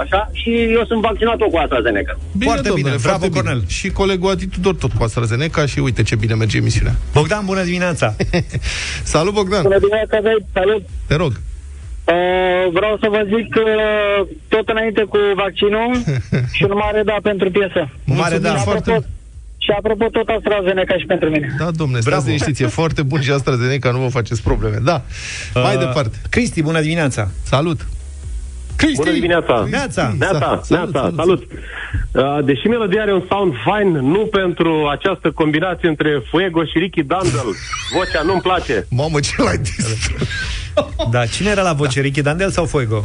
[0.00, 2.18] așa, și eu sunt vaccinat tot cu AstraZeneca.
[2.32, 3.02] Bine, Foarte domnule, bine.
[3.02, 3.34] foarte Bravo, bine.
[3.50, 3.60] Cornel.
[3.68, 6.94] Și colegul Adi Tudor tot cu AstraZeneca și uite ce bine merge emisiunea.
[7.12, 8.16] Bogdan, bună dimineața!
[9.14, 9.62] Salut, Bogdan!
[9.62, 10.82] Bună dimineața, băi, salut!
[11.06, 11.30] Te rog.
[11.30, 11.36] Uh,
[12.72, 13.62] vreau să vă zic că
[14.48, 15.90] tot înainte cu vaccinul
[16.56, 17.88] și un mare da pentru piesă.
[18.04, 18.56] Mare da.
[18.56, 19.06] Și foarte apropo,
[19.58, 21.54] și apropo tot AstraZeneca și pentru mine.
[21.58, 22.16] Da, domnule, Bravo.
[22.20, 24.76] stați liniștiți, e foarte bun și AstraZeneca, nu vă faceți probleme.
[24.84, 25.02] Da,
[25.54, 26.16] mai Uh, departe.
[26.30, 27.28] Cristi, bună dimineața!
[27.42, 27.86] Salut!
[28.76, 28.96] Cristi!
[28.96, 29.66] Bună dimineața!
[29.70, 30.14] Neața!
[30.18, 31.42] Neața, Salut, neața, salut, salut!
[32.12, 37.02] Uh, Deși melodia are un sound fine, nu pentru această combinație între Fuego și Ricky
[37.02, 37.48] Dandel.
[37.96, 38.86] Vocea nu-mi place.
[38.90, 40.28] Mamă, ce l-ai distrus?
[41.10, 42.00] Da, cine era la voce?
[42.00, 43.04] Ricky Dandel sau Fuego?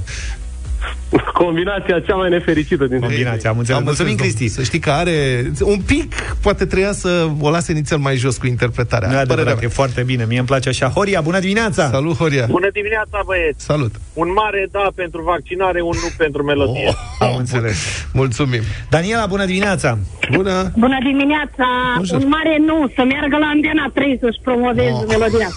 [1.43, 3.79] Combinația cea mai nefericită din Combinația, am înțeles.
[3.79, 4.55] Am Mulțumim, înțeles, Cristi!
[4.55, 8.47] Să știi că are un pic, poate treia să o lase inițial mai jos cu
[8.47, 9.07] interpretarea.
[9.07, 9.69] Nu e Părerea adevărat, mea.
[9.71, 10.25] e foarte bine.
[10.27, 10.87] Mie îmi place așa.
[10.87, 11.89] Horia, bună dimineața!
[11.89, 12.45] Salut, Horia!
[12.49, 13.63] Bună dimineața, băieți!
[13.63, 13.95] Salut!
[14.13, 16.87] Un mare da pentru vaccinare, un nu pentru melodie.
[16.87, 17.77] Oh, Am înțeles.
[18.13, 18.61] Mulțumim!
[18.89, 19.97] Daniela, bună dimineața!
[20.31, 20.71] Bună!
[20.77, 21.67] Bună dimineața!
[22.11, 25.03] Un mare nu, să meargă la Antena 3 să-și promoveze Oh.
[25.07, 25.49] melodia.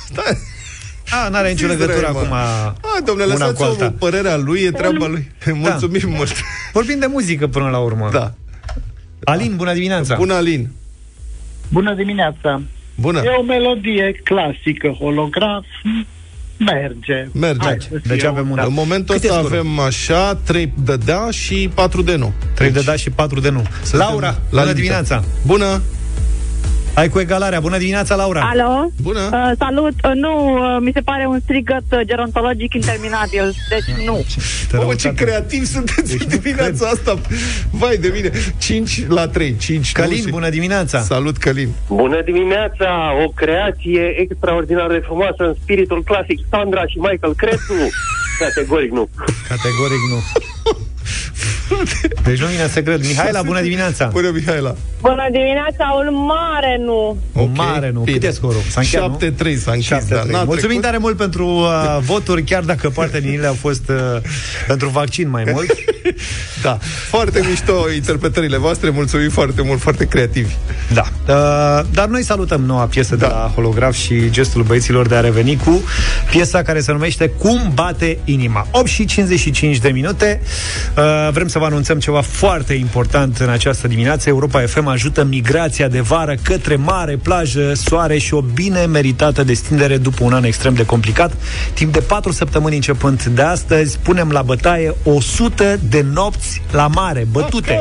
[1.10, 2.18] A, n-are nicio Fiți legătură răi, mă.
[2.18, 2.30] acum
[2.82, 3.84] Hai, domnule, una lăsați cu alta.
[3.84, 5.30] omul, părerea lui, e treaba lui.
[5.64, 6.32] Mulțumim mult!
[6.72, 8.08] Vorbim de muzică până la urmă.
[8.12, 8.32] Da.
[9.24, 10.14] Alin, bună dimineața!
[10.16, 10.70] Bună, Alin!
[11.68, 12.62] Bună dimineața!
[12.94, 13.22] Bună!
[13.24, 15.64] E o melodie clasică, holograf,
[16.58, 17.28] merge.
[17.32, 17.64] Merge.
[17.66, 18.64] Hai să Deci fie avem un da.
[18.64, 19.58] În momentul Câte ăsta scoruri?
[19.60, 22.32] avem așa 3 de da și 4 de nu.
[22.54, 23.62] 3 de da și 4 de nu.
[23.92, 24.74] Laura, la bună limită.
[24.74, 25.24] dimineața!
[25.46, 25.82] Bună!
[26.94, 27.60] Ai cu egalarea.
[27.60, 28.40] Bună dimineața, Laura!
[28.40, 28.90] Alo?
[29.02, 29.20] Bună!
[29.32, 29.92] Uh, salut!
[30.04, 34.24] Uh, nu, uh, mi se pare un strigăt uh, gerontologic interminabil, deci nu.
[34.72, 37.18] Mamă, ce creativ sunteți în dimineața asta!
[37.70, 38.30] Vai de mine!
[38.58, 41.00] 5 la 3, 5 Călin, bună dimineața!
[41.00, 41.68] Salut, Călin!
[41.88, 43.10] Bună dimineața!
[43.24, 46.38] O creație extraordinar de frumoasă în spiritul clasic.
[46.50, 47.74] Sandra și Michael Cretu.
[48.44, 49.08] Categoric nu.
[49.48, 50.18] Categoric nu.
[52.26, 53.06] Deci nu vine să cred.
[53.06, 54.06] Mihaela, bună dimineața!
[54.06, 54.74] Bună, Mihaela!
[55.00, 57.16] Bună dimineața, un mare nu.
[57.32, 58.00] O mare nu.
[58.00, 58.60] Cât e scorul?
[58.70, 59.52] S-a încheiat, nu?
[59.52, 60.08] 7-3 s-a închis, 7-3.
[60.08, 60.82] da, n-a Mulțumim trecut.
[60.82, 63.96] tare mult pentru uh, voturi, chiar dacă parte din ele au fost uh,
[64.66, 65.70] pentru vaccin mai mult.
[66.62, 70.54] Da, foarte mișto interpretările voastre, mulțumim foarte mult, foarte creativi.
[70.92, 71.02] Da.
[71.28, 73.26] Uh, dar noi salutăm noua piesă da.
[73.26, 75.82] de la Holograf și gestul băieților de a reveni cu
[76.30, 78.66] piesa care se numește Cum bate inima.
[78.70, 80.40] 8 și 55 de minute.
[80.96, 84.28] Uh, vrem să vă anunțăm ceva foarte important în această dimineață.
[84.28, 89.96] Europa FM ajută migrația de vară către mare, plajă, soare și o bine meritată destindere
[89.96, 91.32] după un an extrem de complicat.
[91.74, 97.26] Timp de 4 săptămâni începând de astăzi, punem la bătaie 100 de nopți la mare,
[97.30, 97.80] bătute.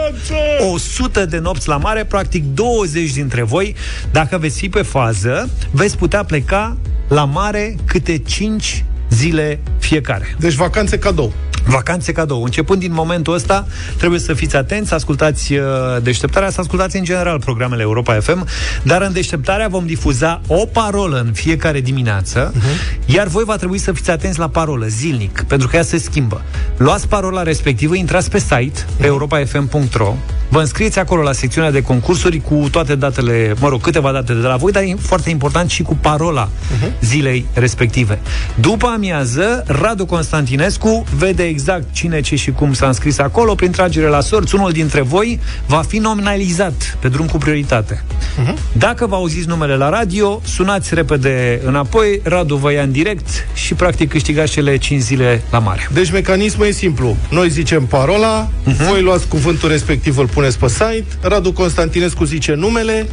[0.74, 3.76] 100 de nopți la mare, practic 20 dintre voi,
[4.12, 10.36] dacă veți fi pe fază, veți putea pleca la mare câte 5 zile fiecare.
[10.40, 11.34] Deci vacanțe cadou.
[11.66, 12.44] Vacanțe cadou.
[12.44, 15.62] Începând din momentul ăsta, trebuie să fiți atenți, să ascultați uh,
[16.02, 18.48] deșteptarea, să ascultați în general programele Europa FM,
[18.84, 23.06] dar în deșteptarea vom difuza o parolă în fiecare dimineață, uh-huh.
[23.06, 26.42] iar voi va trebui să fiți atenți la parolă zilnic, pentru că ea se schimbă.
[26.78, 30.16] Luați parola respectivă, intrați pe site, pe europafm.ro,
[30.54, 34.48] Vă înscrieți acolo la secțiunea de concursuri cu toate datele, mă rog, câteva date de
[34.48, 37.00] la voi, dar e foarte important și cu parola uh-huh.
[37.02, 38.20] zilei respective.
[38.60, 44.08] După amiază, Radu Constantinescu vede exact cine, ce și cum s-a înscris acolo, prin tragere
[44.08, 48.04] la sorți, unul dintre voi va fi nominalizat pe drum cu prioritate.
[48.04, 48.54] Uh-huh.
[48.72, 53.74] Dacă vă auziți numele la radio, sunați repede înapoi, Radu vă ia în direct și
[53.74, 55.90] practic câștigați cele 5 zile la mare.
[55.94, 57.16] Deci mecanismul e simplu.
[57.30, 58.88] Noi zicem parola, uh-huh.
[58.90, 63.08] voi luați cuvântul respectiv, îl puneți pe site, Radu Constantinescu zice numele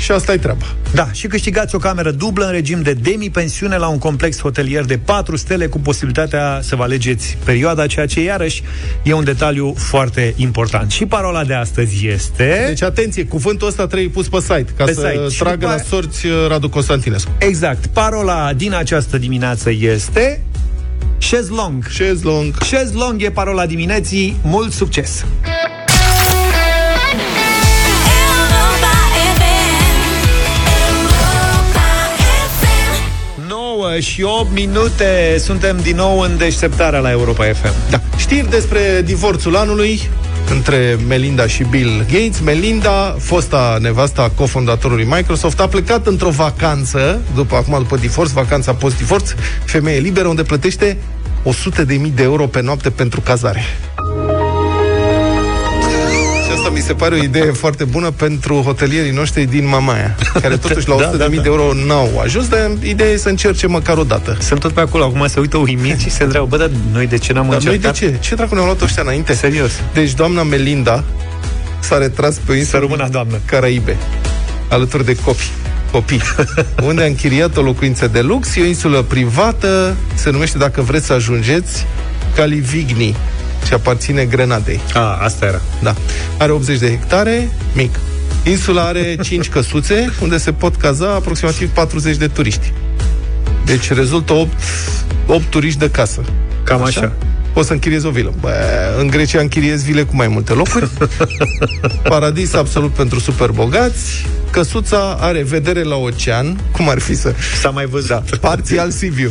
[0.00, 0.64] și asta e treaba.
[0.94, 4.98] Da, și câștigați o cameră dublă în regim de demi-pensiune la un complex hotelier de
[4.98, 8.62] 4 stele cu posibilitatea să vă alegeți perioada, ceea ce iarăși
[9.02, 10.90] e un detaliu foarte important.
[10.90, 12.64] Și parola de astăzi este...
[12.66, 15.28] Deci atenție, cuvântul ăsta trebuie pus pe site, ca Pe să site.
[15.28, 17.30] Și tragă după la aia- sorți uh, Radu Constantinescu.
[17.38, 17.86] Exact.
[17.86, 20.42] Parola din această dimineață este...
[21.18, 21.86] Șezlong.
[21.88, 22.54] Șezlong.
[22.62, 24.36] Șezlong e parola dimineții.
[24.42, 25.24] Mult succes!
[34.00, 38.00] Și 8 minute Suntem din nou în deșteptarea la Europa FM Da.
[38.16, 40.00] Știri despre divorțul anului
[40.50, 42.40] între Melinda și Bill Gates.
[42.40, 49.34] Melinda, fosta nevasta cofondatorului Microsoft, a plecat într-o vacanță, după acum după divorț, vacanța post-divorț,
[49.64, 50.96] femeie liberă, unde plătește
[51.44, 53.62] 100.000 de euro pe noapte pentru cazare.
[56.68, 60.56] Și asta mi se pare o idee foarte bună pentru hotelierii noștri din Mamaia, care
[60.56, 61.28] totuși la 100.000 Da, da, da.
[61.28, 64.36] de euro n-au ajuns, dar ideea e să încerce măcar o dată.
[64.40, 67.18] Sunt tot pe acolo, acum se uită uimit și se întreabă Bă, dar noi de
[67.18, 67.98] ce n-am Dar noi încercat?
[67.98, 68.16] de ce?
[68.20, 69.32] Ce dracu ne-au luat ăștia înainte?
[69.32, 71.04] Serios Deci doamna Melinda
[71.80, 73.40] s-a retras pe o insulă Sărămâna, doamnă.
[73.44, 73.96] Caraibe,
[74.68, 75.50] alături de copii.
[75.90, 76.20] Copii.
[76.88, 81.06] unde a închiriat o locuință de lux, e o insulă privată, se numește, dacă vreți
[81.06, 81.86] să ajungeți,
[82.34, 83.16] Calivigni
[83.68, 84.80] și aparține Grenadei.
[84.94, 85.94] A, asta era Da.
[86.38, 87.98] Are 80 de hectare, mic.
[88.44, 92.72] Insula are 5 căsuțe, unde se pot caza aproximativ 40 de turiști.
[93.64, 94.52] Deci rezultă 8,
[95.26, 96.20] 8 turiști de casă.
[96.62, 97.12] Cam așa.
[97.52, 98.32] Poți să închiriezi o vilă.
[98.40, 98.50] Bă,
[98.98, 100.88] în Grecia închiriezi vile cu mai multe locuri.
[102.08, 104.26] Paradis absolut pentru super bogați.
[104.50, 107.34] Căsuța are vedere la ocean, cum ar fi să...
[107.60, 108.22] S-a mai văzut da.
[108.40, 109.28] Parțial Siviu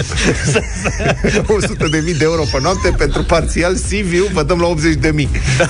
[1.58, 5.12] 100 de mii de euro pe noapte pentru parțial Siviu Vă dăm la 80 de
[5.14, 5.70] mii da.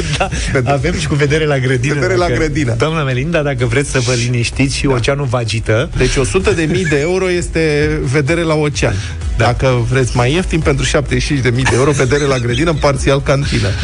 [0.64, 2.74] Avem și cu vedere la grădină Vedere la dacă- grădină.
[2.78, 4.92] Doamna Melinda, dacă vreți să vă liniștiți și da.
[4.92, 8.94] oceanul vă agită Deci 100 de mii de euro este vedere la ocean
[9.36, 9.44] da.
[9.44, 13.68] Dacă vreți mai ieftin, pentru 75 de mii de euro Vedere la grădină, parțial cantină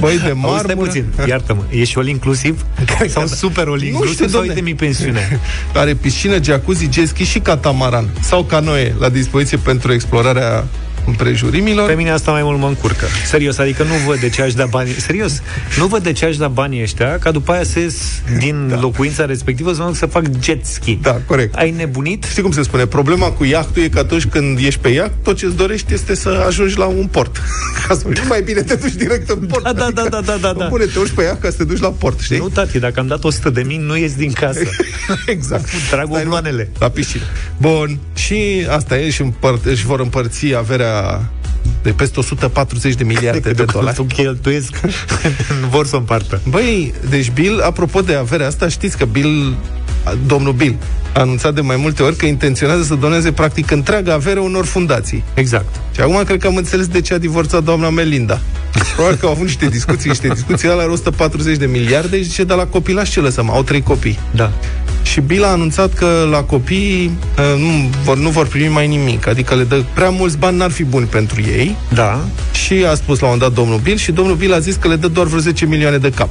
[0.00, 2.64] Băi de Auzi, stai marmură puțin, iartă-mă, e și all inclusiv?
[3.08, 4.54] Sau super all Nu inclusiv știu, sau domne.
[4.54, 5.40] de mi pensiune?
[5.74, 10.64] Are piscină, jacuzzi, jet ski și catamaran Sau canoe la dispoziție pentru explorarea
[11.06, 13.06] împrejurimilor Pe mine asta mai mult mă încurcă.
[13.26, 14.90] Serios, adică nu văd de ce aș da bani.
[14.90, 15.42] Serios,
[15.78, 18.80] nu văd de ce aș da banii ăștia ca după aia să ies din da.
[18.80, 20.98] locuința respectivă să mă duc să fac jet ski.
[21.02, 21.54] Da, corect.
[21.54, 22.24] Ai nebunit?
[22.24, 22.86] Știi cum se spune?
[22.86, 26.44] Problema cu iahtul e că atunci când ești pe iaht, tot ce-ți dorești este să
[26.46, 27.36] ajungi la un port.
[27.88, 29.64] Ca să mai bine te duci direct în port.
[29.64, 30.64] Da, da, da, da, da, da, da.
[30.64, 32.38] Pune, te urci pe iaht ca să te duci la port, știi?
[32.38, 34.64] Nu, tati, dacă am dat 100 de mii, nu ies din casă.
[35.26, 35.68] exact.
[35.90, 36.70] Trag obloanele.
[36.78, 37.22] La piscină.
[37.56, 37.98] Bun.
[38.14, 40.93] Și asta e, și împăr- își vor împărți averea
[41.82, 43.96] de peste 140 de miliarde de dolari.
[43.96, 44.80] Tu cheltuiesc,
[45.60, 46.40] nu vor să o împartă.
[46.48, 49.56] Băi, deci Bill, apropo de averea asta, știți că Bill,
[50.26, 50.76] domnul Bill,
[51.14, 55.24] a anunțat de mai multe ori că intenționează să doneze practic întreaga avere unor fundații.
[55.34, 55.74] Exact.
[55.94, 58.40] Și acum cred că am înțeles de ce a divorțat doamna Melinda.
[58.94, 62.44] Probabil că au avut niște discuții, niște discuții, ăla are 140 de miliarde și zice,
[62.44, 63.50] dar la copilaș ce lăsăm?
[63.50, 64.18] Au trei copii.
[64.30, 64.52] Da.
[65.02, 69.26] Și Bill a anunțat că la copii uh, nu vor, nu vor primi mai nimic,
[69.26, 71.76] adică le dă prea mulți bani, n-ar fi buni pentru ei.
[71.92, 72.20] Da.
[72.64, 74.88] Și a spus la un moment dat domnul Bill și domnul Bill a zis că
[74.88, 76.28] le dă doar vreo 10 milioane de cap.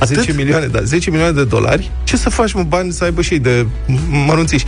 [0.00, 0.16] Atât?
[0.16, 1.90] 10 milioane, da, 10 milioane de dolari.
[2.04, 3.66] Ce să faci, mă, bani să aibă și ei de
[4.08, 4.64] mărunțiși?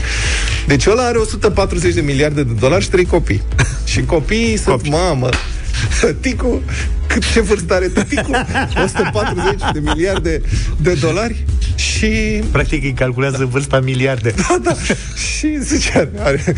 [0.67, 3.43] Deci ăla are 140 de miliarde de dolari și trei copii.
[3.93, 4.91] și copiii sunt, Copii.
[4.91, 5.29] mamă,
[6.01, 6.63] tăticu,
[7.07, 8.31] cât ce vârstă are tăticu?
[8.85, 10.43] 140 de miliarde
[10.77, 12.09] de dolari și
[12.51, 13.45] Practic îi calculează da.
[13.45, 14.35] vârsta în miliarde.
[14.37, 14.75] da, da.
[15.39, 16.55] Și zice, are,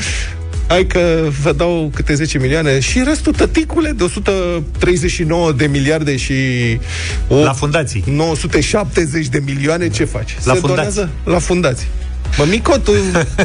[0.74, 6.34] hai că vă dau câte 10 milioane și restul tăticule de 139 de miliarde și
[7.28, 8.04] o, La fundații.
[8.06, 10.36] 970 de milioane, ce faci?
[10.44, 10.66] La Se fundații.
[10.74, 11.86] donează la fundații.
[12.38, 12.92] Mămico, tu...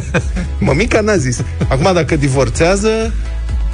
[0.59, 1.41] Mămica n-a zis.
[1.67, 3.13] Acum, dacă divorțează,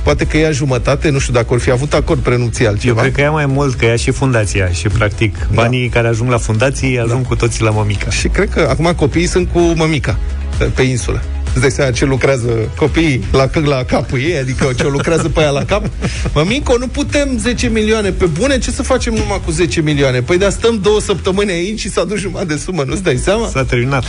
[0.04, 3.02] poate că ia jumătate, nu știu dacă or fi avut acord prenupțial Eu ceva.
[3.02, 6.38] cred că ea mai mult, că ea și fundația și practic banii care ajung la
[6.38, 8.10] fundații ajung cu toții la mămica.
[8.10, 10.20] Și cred că acum copiii sunt cu mămica
[10.58, 11.22] pe, pe insulă.
[11.56, 15.50] Îți dai seama ce lucrează copiii la, la capul ei, adică ce lucrează pe aia
[15.50, 15.90] la cap.
[16.34, 18.12] Mămico, nu putem 10 milioane.
[18.12, 20.22] Pe bune, ce să facem numai cu 10 milioane?
[20.22, 23.48] Păi de stăm două săptămâni aici și s-a dus jumătate de sumă, nu-ți dai seama?
[23.48, 24.04] S-a terminat.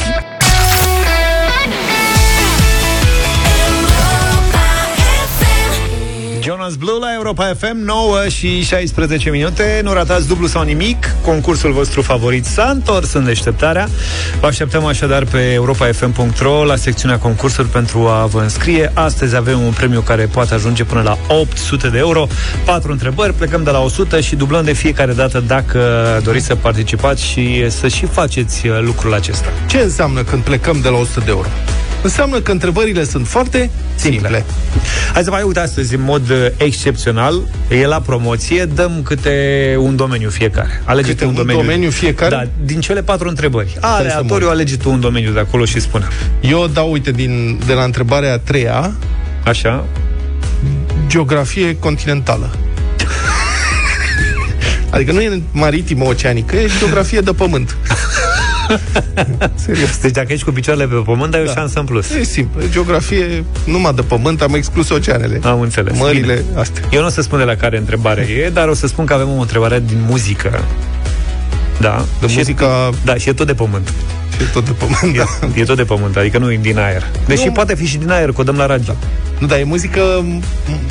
[6.46, 9.80] Jonas Blue la Europa FM 9 și 16 minute.
[9.82, 13.88] Nu ratați dublu sau nimic Concursul vostru favorit s-a întors în deșteptarea.
[14.40, 18.90] Vă așteptăm așadar pe europafm.ro La secțiunea concursuri pentru a vă înscrie.
[18.94, 22.26] Astăzi avem un premiu care poate ajunge până la 800 de euro.
[22.64, 25.80] Patru întrebări, plecăm de la 100 și dublăm de fiecare dată Dacă
[26.24, 29.48] doriți să participați și să și faceți uh, lucrul acesta.
[29.66, 31.48] Ce înseamnă când plecăm de la 100 de euro?
[32.06, 34.44] Înseamnă că întrebările sunt foarte simple.
[35.12, 39.96] Hai să mai uite astăzi în mod uh, excepțional, e la promoție, dăm câte un
[39.96, 40.82] domeniu fiecare.
[40.84, 41.60] Alege Câte tu un un domeniu.
[41.62, 42.30] domeniu fiecare?
[42.34, 43.70] Da, din cele patru întrebări.
[43.72, 44.54] să mă Aleatoriu uit.
[44.54, 46.06] alege tu un domeniu de acolo și spune.
[46.40, 48.92] Eu dau, uite, din, de la întrebarea a treia,
[49.44, 49.84] Așa.
[51.06, 52.50] geografie continentală.
[54.90, 57.76] Adică nu e maritimă oceanică, e geografie de pământ.
[59.54, 59.98] Serios.
[60.00, 61.52] Deci dacă ești cu picioarele pe pământ, ai o Da.
[61.52, 62.10] șansă în plus.
[62.14, 65.40] E simplu, e geografie numai de pământ, am exclus oceanele.
[65.42, 65.98] Am înțeles.
[65.98, 66.60] Mările Bine.
[66.60, 66.82] astea.
[66.90, 69.12] Eu nu o să spun de la care întrebare e, dar o să spun că
[69.12, 70.64] avem o întrebare din muzică.
[71.80, 72.04] Da.
[72.20, 73.92] De și muzica- E, da, și e tot de pământ.
[74.36, 75.60] Și e tot de pământ, E, da.
[75.60, 77.02] e tot de pământ, adică nu e din aer.
[77.26, 77.52] Deși Nu.
[77.52, 78.94] poate fi și din aer, că o dăm la radio.
[79.38, 80.42] Nu, dar e muzică m-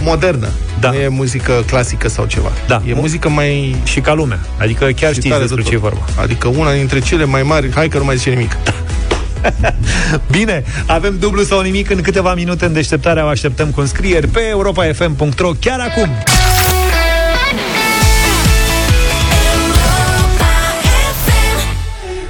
[0.03, 0.47] modernă.
[0.79, 0.89] Da.
[0.89, 2.51] Nu e muzică clasică sau ceva.
[2.67, 2.81] Da.
[2.88, 3.75] E muzică mai...
[3.83, 4.39] Și ca lumea.
[4.57, 5.89] Adică chiar și știți tare despre de ce e tot.
[5.89, 6.05] vorba.
[6.21, 7.71] Adică una dintre cele mai mari...
[7.73, 8.57] Hai că nu mai zice nimic.
[10.31, 13.25] Bine, avem dublu sau nimic în câteva minute în deșteptarea.
[13.25, 16.09] O așteptăm cu înscrieri pe europafm.ro chiar acum.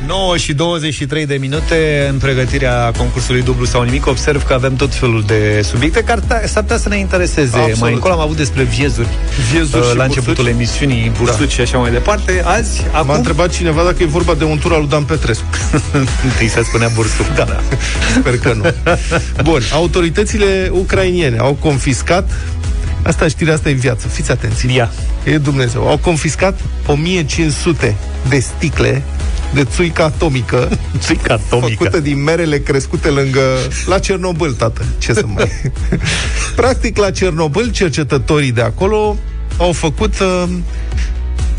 [0.08, 4.08] ...9 și 23 de minute în pregătirea concursului dublu sau nimic.
[4.08, 7.58] Observ că avem tot felul de subiecte care ta- s-ar putea să ne intereseze.
[7.58, 7.80] Absolut.
[7.80, 9.08] Mai încolo am avut despre viezuri,
[9.52, 10.54] Viezuri uh, și la începutul bursuci.
[10.54, 12.42] emisiunii, bursuci și așa mai departe.
[12.46, 13.14] Azi, M-a acum...
[13.14, 15.46] întrebat cineva dacă e vorba de un tur al lui Dan Petrescu.
[16.30, 17.28] Întâi se spunea bursuc.
[17.36, 17.44] Da.
[17.44, 17.60] da.
[18.20, 18.64] Sper că nu.
[19.44, 22.30] Bun, autoritățile ucrainiene au confiscat
[23.06, 24.74] Asta știrea asta e viață, fiți atenți.
[24.74, 24.92] Ia.
[25.24, 25.88] E Dumnezeu.
[25.88, 27.96] Au confiscat 1500
[28.30, 29.04] de sticle
[29.56, 31.68] de țuică atomică Țuică atomică.
[31.68, 33.42] făcută din merele crescute lângă
[33.86, 34.86] la Cernobâl, tată.
[34.98, 35.50] Ce să mai...
[36.56, 39.18] Practic, la Cernobâl, cercetătorii de acolo
[39.58, 40.50] au făcut uh,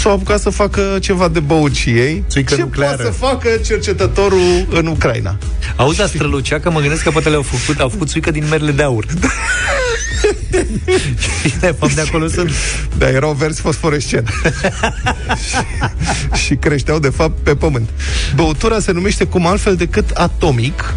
[0.07, 2.25] s-au apucat să facă ceva de băut și ei.
[2.29, 2.97] Țuică Ce nucleară.
[2.97, 5.39] poate să facă cercetătorul în Ucraina?
[5.77, 8.71] Auzi, a strălucea că mă gândesc că poate le-au făcut, au făcut țuică din merele
[8.71, 9.05] de aur.
[11.43, 12.51] și de fapt de acolo sunt.
[12.99, 14.29] Dar erau verzi fosforescent.
[15.49, 15.57] și,
[16.45, 17.89] și creșteau, de fapt, pe pământ.
[18.35, 20.95] Băutura se numește cum altfel decât atomic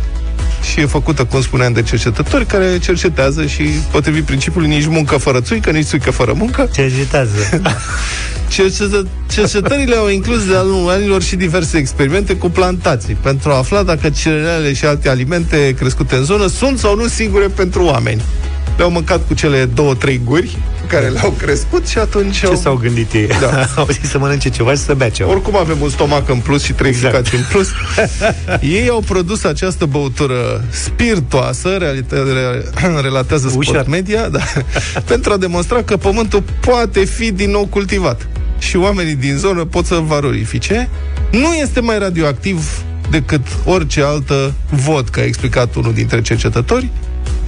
[0.72, 5.42] și e făcută, cum spuneam, de cercetători care cercetează și, potrivit principiului, nici muncă fără
[5.42, 6.70] țuică, nici țuică fără muncă.
[6.74, 7.62] Cercetează.
[8.50, 13.84] Cercetă- Cercetările au inclus de-a lungul anilor și diverse experimente cu plantații pentru a afla
[13.84, 18.22] dacă cerealele și alte alimente crescute în zonă sunt sau nu sigure pentru oameni.
[18.78, 20.58] Le-au mâncat cu cele două, trei guri
[20.90, 22.56] care le-au crescut și atunci Ce au...
[22.56, 23.28] s-au gândit ei?
[23.28, 23.66] Da.
[23.82, 25.30] Au zis să mănânce ceva și să bea ceva.
[25.30, 27.16] Oricum avem un stomac în plus și trei Exact.
[27.16, 27.36] exact.
[27.36, 27.68] în plus.
[28.80, 32.64] Ei au produs această băutură spiritoasă, realite, re,
[33.08, 33.86] relatează Sport Ușor.
[33.88, 34.40] Media, da,
[35.12, 38.28] pentru a demonstra că pământul poate fi din nou cultivat.
[38.60, 40.90] Și oamenii din zonă pot să valorifice.
[41.32, 46.90] Nu este mai radioactiv decât orice altă vodka, a explicat unul dintre cercetători.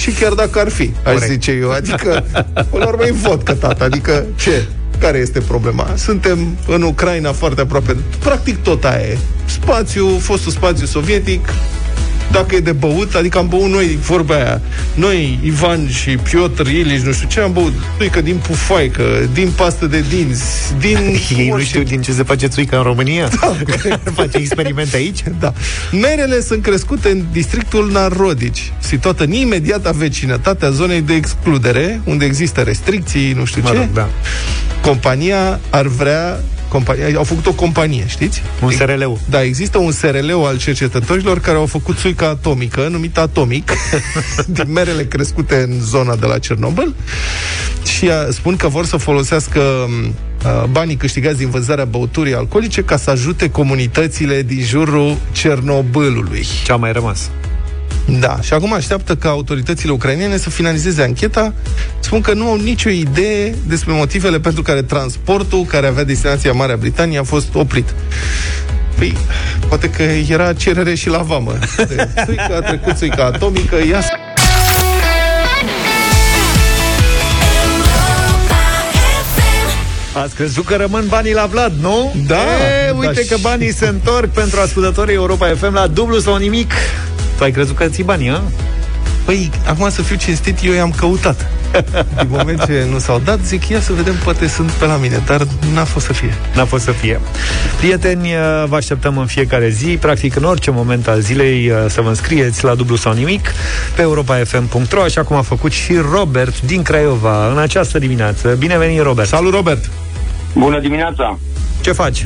[0.02, 1.32] Și chiar dacă ar fi, aș Corect.
[1.32, 1.72] zice eu.
[1.72, 2.26] Adică,
[2.70, 3.84] până la urmă, e vodka, tata.
[3.84, 4.66] Adică, ce?
[5.00, 5.88] Care este problema?
[5.96, 7.96] Suntem în Ucraina foarte aproape.
[8.20, 9.18] Practic tot aia e.
[9.46, 11.48] Spațiu, fostul spațiu sovietic,
[12.32, 14.62] dacă e de băut, adică am băut noi, vorba aia,
[14.94, 19.04] noi, Ivan și Piotr Ilici, nu știu ce, am băut țuică din pufaică,
[19.34, 20.44] din pastă de dinți,
[20.80, 20.98] din...
[21.38, 23.30] Ei nu orice- știu din ce se face țuică în România?
[24.14, 25.24] face experimente aici?
[25.40, 25.54] Da.
[25.92, 32.62] Merele sunt crescute în districtul Narodici, situată în imediata vecinătatea zonei de excludere, unde există
[32.62, 33.76] restricții, nu știu Mă ce.
[33.76, 34.10] rog, da.
[34.82, 36.40] Compania ar vrea
[36.72, 38.42] compania, au făcut o companie, știți?
[38.64, 39.20] Un SRL-ul.
[39.30, 43.72] Da, există un SRL al cercetătorilor care au făcut țuică atomică, numită Atomic,
[44.56, 46.96] din merele crescute în zona de la Cernobâl
[47.98, 49.62] și a, spun că vor să folosească
[50.44, 56.46] a, banii câștigați din vânzarea băuturii alcoolice ca să ajute comunitățile din jurul Cernobâlului.
[56.64, 57.30] Ce a mai rămas?
[58.20, 61.54] Da, și acum așteaptă ca autoritățile ucrainene să finalizeze ancheta.
[62.00, 66.76] Spun că nu au nicio idee despre motivele pentru care transportul care avea destinația Marea
[66.76, 67.94] Britanie a fost oprit.
[68.98, 69.18] Păi,
[69.68, 71.54] poate că era cerere și la vamă.
[72.26, 74.02] Țuica a trecut țuica atomică, ia
[80.14, 82.16] Ați crezut că rămân banii la Vlad, nu?
[82.28, 82.44] Da!
[82.88, 86.72] E, uite da că banii se întorc pentru ascultătorii Europa FM la dublu sau nimic.
[87.42, 88.42] Tu ai crezut că ții banii, hă?
[89.26, 91.50] Păi, acum să fiu cinstit, eu i-am căutat.
[92.18, 95.24] Din moment ce nu s-au dat, zic, ia să vedem, poate sunt pe la mine,
[95.26, 96.34] dar n-a fost să fie.
[96.56, 97.20] N-a fost să fie.
[97.78, 102.02] Prieteni, uh, vă așteptăm în fiecare zi, practic în orice moment al zilei, uh, să
[102.02, 103.52] vă înscrieți la dublu sau nimic
[103.96, 108.56] pe europafm.ro, așa cum a făcut și Robert din Craiova în această dimineață.
[108.60, 109.28] Bine venit, Robert!
[109.28, 109.90] Salut, Robert!
[110.54, 111.40] Bună dimineața!
[111.82, 112.26] Ce faci?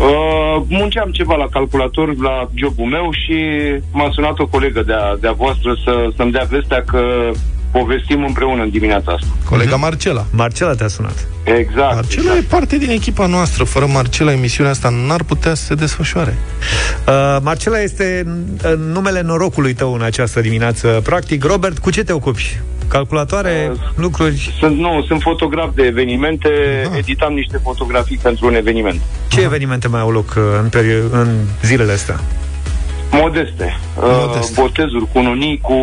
[0.00, 3.36] Uh, munceam ceva la calculator la jobul meu și
[3.92, 7.30] m-a sunat o colegă de-a, de-a voastră să, să-mi dea vestea că
[7.72, 9.26] povestim împreună în dimineața asta.
[9.44, 10.26] Colega Marcela.
[10.30, 11.26] Marcela te-a sunat.
[11.44, 11.94] Exact.
[11.94, 13.64] Marcela e parte din echipa noastră.
[13.64, 16.38] Fără Marcela, emisiunea asta n-ar putea să se desfășoare.
[17.08, 18.26] Uh, Marcela este
[18.64, 21.00] uh, numele norocului tău în această dimineață.
[21.04, 22.60] Practic, Robert, cu ce te ocupi?
[22.88, 24.54] Calculatoare, Uh, lucruri...
[24.58, 26.48] Sunt, nu, sunt fotograf de evenimente,
[26.96, 29.00] editam niște fotografii pentru un eveniment.
[29.28, 31.28] Ce evenimente mai au loc uh, în, perio- în
[31.62, 32.20] zilele astea?
[33.12, 33.76] Modeste.
[33.96, 34.52] Modeste.
[34.52, 35.76] Uh, botezuri cu unii, cu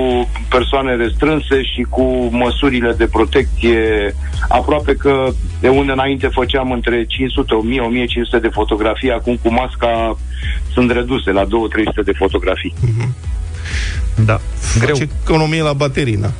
[0.49, 4.15] persoane restrânse și cu măsurile de protecție.
[4.47, 5.27] Aproape că
[5.59, 10.17] de unde înainte făceam între 500, 1000, 1500 de fotografii, acum cu masca
[10.73, 11.47] sunt reduse la 2-300
[12.05, 12.73] de fotografii.
[14.25, 14.39] Da.
[14.79, 14.95] Greu.
[14.95, 16.31] Ce economie la baterii, na.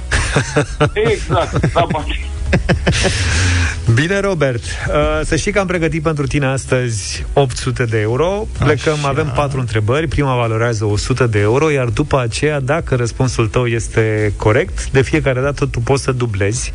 [0.94, 2.30] Exact, la bani.
[3.94, 4.64] Bine, Robert.
[4.64, 4.94] Uh,
[5.24, 8.48] să știi că am pregătit pentru tine astăzi 800 de euro.
[8.60, 9.08] Plecăm, Așa.
[9.08, 10.08] avem patru întrebări.
[10.08, 15.42] Prima valorează 100 de euro, iar după aceea, dacă răspunsul tău este corect, de fiecare
[15.42, 16.74] dată tu poți să dublezi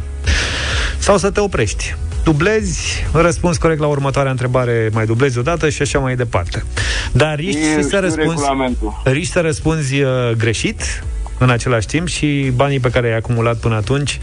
[0.99, 1.95] sau să te oprești.
[2.25, 6.65] Dublezi, răspuns corect la următoarea întrebare, mai dublezi odată și așa mai departe.
[7.13, 9.01] Dar riști E, să știu răspunzi, regulamentul.
[9.05, 11.03] riști să răspunzi uh, greșit
[11.39, 14.21] în același timp și banii pe care i-ai acumulat până atunci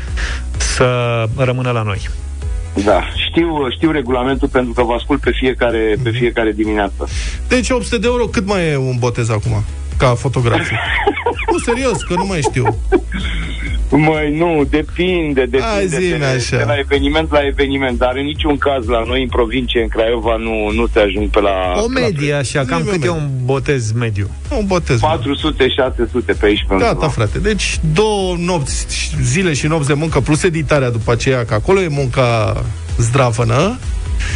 [0.58, 2.10] să rămână la noi.
[2.84, 7.08] Da, știu, știu regulamentul pentru că vă ascult pe fiecare, pe fiecare dimineață.
[7.48, 9.64] Deci 800 de euro, cât mai e un botez acum?
[10.02, 10.80] Ca fotografie.
[11.52, 12.78] nu, serios, că nu mai știu.
[13.90, 16.58] Măi, nu, depinde, depinde Hai, zi-mi de, așa.
[16.58, 20.36] de la eveniment la eveniment, dar în niciun caz la noi în provincie, în Craiova,
[20.36, 21.82] nu, nu se ajung pe la...
[21.84, 23.10] O medie, așa, cam Zi-mi o cât e medie.
[23.10, 24.30] un botez mediu?
[24.60, 25.00] Un botez.
[25.00, 25.02] 400-600
[26.40, 27.08] pe aici pe Gata, undeva.
[27.08, 27.40] frate.
[27.40, 31.88] Deci două nopți, zile și nopți de muncă, plus editarea după aceea, că acolo e
[31.88, 32.62] munca
[32.98, 33.78] zdravănă.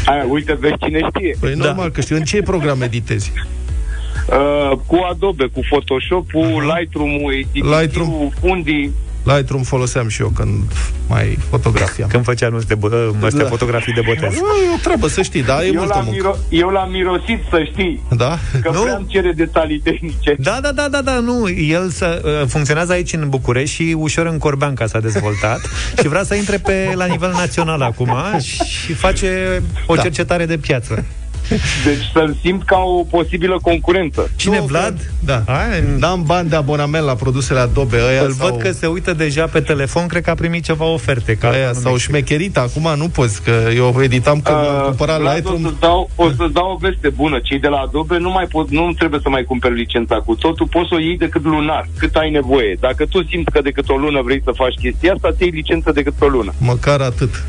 [0.06, 1.36] Aia, uite, vezi cine știe.
[1.40, 1.66] Păi da.
[1.66, 2.16] normal că știu.
[2.16, 3.32] În ce program editezi?
[4.30, 8.30] Uh, cu Adobe, cu Photoshop-ul, Lightroom-ul, editing Lightroom.
[8.40, 8.92] fundii.
[9.24, 10.62] Lightroom foloseam și eu când
[11.10, 12.10] mai fotografiam.
[12.10, 13.50] Când făcea anunț de bo- astea Da.
[13.50, 14.34] fotografii de botez.
[14.34, 16.18] Nu, e o treabă, să știi, da, e Eu multă l-am, muncă.
[16.20, 18.38] miro- eu l-am mirosit, să știi, Da?
[18.62, 18.82] că Nu?
[18.82, 20.36] vreau cere detalii tehnice.
[20.40, 21.50] Da, da, da, da, da, nu.
[21.50, 25.60] El să, uh, funcționează aici în București și ușor în Corbeanca s-a dezvoltat
[26.02, 28.14] și vrea să intre pe la nivel național acum
[28.84, 30.02] și face o Da.
[30.02, 31.06] cercetare de piață.
[31.86, 34.30] Deci să-l simt ca o posibilă concurență.
[34.36, 35.12] Cine, Nu, Vlad?
[35.20, 35.44] Da.
[35.46, 38.50] Ai, N-am bani de abonament la produsele Adobe ăia îl sau...
[38.50, 41.36] văd că se uită deja pe telefon, cred că a primit ceva oferte.
[41.36, 45.66] Ca Aia s-au șmecherit, acum nu poți, că eu editam când am cumpărat Vlad, Lightroom.
[45.66, 47.40] O să-ți dau, o să dau o veste bună.
[47.44, 50.68] Cei de la Adobe nu mai pot, nu trebuie să mai cumperi licența cu totul,
[50.68, 52.78] poți să o iei decât lunar, cât ai nevoie.
[52.80, 55.92] Dacă tu simți că decât o lună vrei să faci chestia asta, ți iei licență
[55.92, 56.54] decât pe o lună.
[56.58, 57.44] Măcar atât.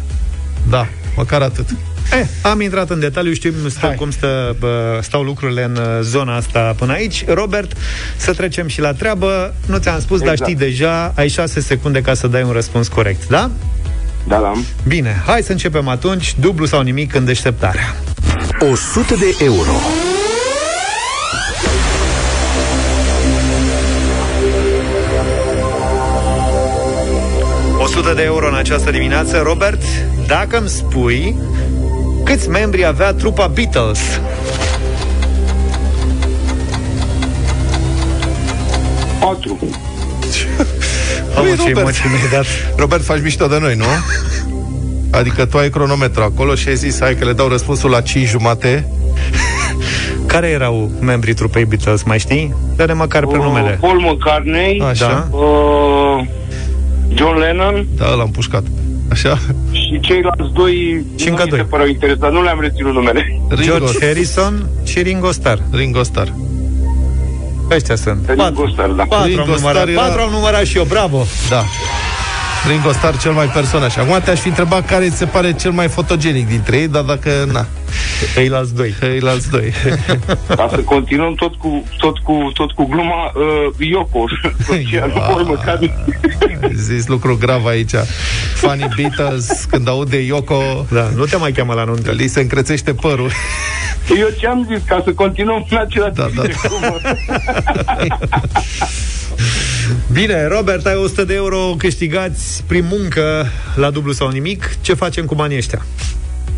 [0.70, 1.68] Da, măcar atât.
[2.12, 6.36] Eh, am intrat în detaliu, știm stă, cum stă, bă, stau lucrurile în uh, zona
[6.36, 7.24] asta până aici.
[7.28, 7.72] Robert,
[8.16, 9.54] să trecem și la treabă.
[9.66, 10.50] Nu ți-am spus, dar Exact.
[10.50, 13.50] știi deja, ai șase secunde ca să dai un răspuns corect, da?
[14.28, 14.52] Da, da.
[14.88, 17.96] Bine, hai să începem atunci, dublu sau nimic în deșteptarea.
[18.70, 19.72] 100 de euro.
[27.78, 29.40] O 100 de euro în această dimineață.
[29.44, 29.82] Robert,
[30.26, 31.36] dacă îmi spui
[32.24, 33.98] câți membri avea trupa Beatles?
[39.20, 39.58] Patru.
[41.34, 41.76] Mamă, ce Robert.
[41.78, 42.44] emoții mi-ai dat.
[42.76, 43.84] Robert, faci mișto de noi, nu?
[45.10, 48.28] Adică tu ai cronometru acolo și ai zis, hai că le dau răspunsul la 5
[48.28, 48.88] jumate.
[50.26, 52.54] Care erau membrii trupei Beatles, mai știi?
[52.76, 53.70] Dă-ne măcar pe numele.
[53.70, 55.28] Uh, Paul McCartney, Așa.
[55.30, 56.26] uh,
[57.14, 58.62] John Lennon Da, l-am pușcat.
[59.12, 59.38] Așa?
[59.72, 61.58] și ceilalți doi Și nu încă mi doi.
[61.58, 63.40] se păreau interesat, nu le-am reținut numele.
[63.60, 65.58] George Harrison și Ringo Starr.
[65.72, 66.28] Ringo Starr.
[67.70, 68.28] Ăștia sunt.
[68.28, 69.02] Ringo Starr, da.
[69.02, 71.26] Patru am, Ringo numărat, Starr era- patru am numărat și eu, bravo!
[71.48, 71.62] Da.
[72.68, 73.96] Ringo Starr cel mai personaj.
[73.96, 77.30] Acum te-aș fi întrebat care ți se pare cel mai fotogenic dintre ei, dar dacă,
[77.52, 77.66] na.
[78.36, 78.94] Eilalți doi.
[79.00, 79.72] Eilalți doi.
[80.56, 84.24] Ca să continuăm tot cu, tot cu, tot cu gluma, uh, Yoko.
[84.66, 85.92] Soția lui Paul McCartney.
[86.74, 87.94] Zis lucru grav aici.
[88.54, 90.86] Funny Beatles, când aude Yoko...
[90.90, 92.10] Da, nu te mai cheamă la nuntă.
[92.10, 93.30] Li se încrețește părul.
[94.18, 96.96] Eu ce-am zis, ca să continuăm în același Da, da, tip de glumă.
[100.12, 104.70] Bine, Robert, ai 100 de euro câștigați prin muncă la dublu sau nimic.
[104.80, 105.84] Ce facem cu banii ăștia?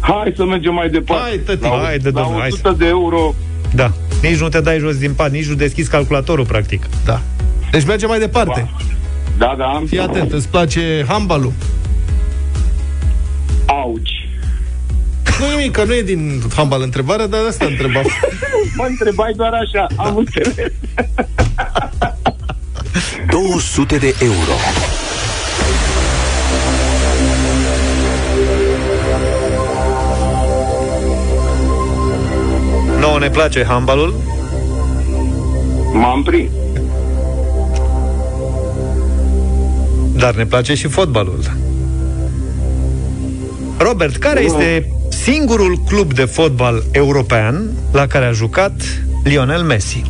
[0.01, 1.23] Hai să mergem mai departe.
[1.23, 3.35] Hai, tăti, la, hai de la domnul, hai 100 de euro.
[3.75, 3.93] Da.
[4.23, 6.87] Nici nu te dai jos din pat, nici nu deschizi calculatorul, practic.
[7.05, 7.21] Da.
[7.71, 8.71] Deci mergem mai departe.
[9.39, 9.83] Da, da.
[9.87, 11.53] Fii atent, îți place handbalul?
[13.67, 14.29] Auci.
[15.39, 18.05] Nu nimic, că nu e din handbal întrebarea, dar asta întrebam.
[18.77, 20.73] Mă întrebai doar așa, am înțeles.
[23.31, 24.53] 200 de euro.
[33.01, 34.15] Nouă ne place handbalul.
[35.93, 36.51] M-am prins.
[40.17, 41.39] Dar ne place și fotbalul.
[43.79, 48.73] Robert, care este singurul club de fotbal european la care a jucat
[49.25, 50.03] Lionel Messi?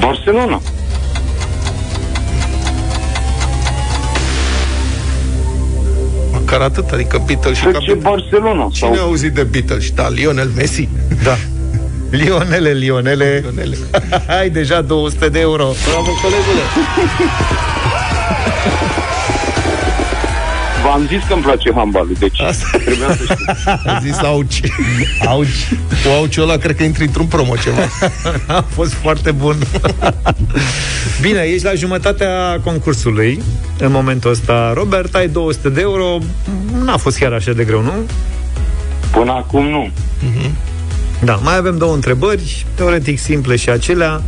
[0.00, 0.60] Barcelona.
[6.50, 7.98] Măcar atât, adică Beatles și De ce capitan.
[8.02, 8.68] Barcelona?
[8.72, 9.90] Cine a auzit de Beatles?
[9.90, 10.88] Da, Lionel Messi.
[11.22, 11.36] Da.
[12.18, 13.40] Lionele, Lionele.
[13.42, 13.76] Lionele.
[14.38, 15.72] Ai deja 200 de euro.
[15.88, 16.62] Bravo, colegule.
[20.84, 22.78] V-am zis că îmi place handbalul, deci Asta.
[22.84, 23.44] trebuia să știu.
[23.86, 24.60] A zis auci.
[25.26, 25.68] Auci.
[26.04, 27.80] Cu auciul ăla cred că intri într-un promo ceva.
[28.58, 29.56] A fost foarte bun.
[31.20, 33.42] Bine, ești la jumătatea concursului
[33.78, 34.72] în momentul ăsta.
[34.74, 36.18] Robert, ai 200 de euro.
[36.84, 37.92] N-a fost chiar așa de greu, nu?
[39.12, 39.90] Până acum nu.
[41.24, 44.22] Da, mai avem două întrebări, teoretic simple și acelea.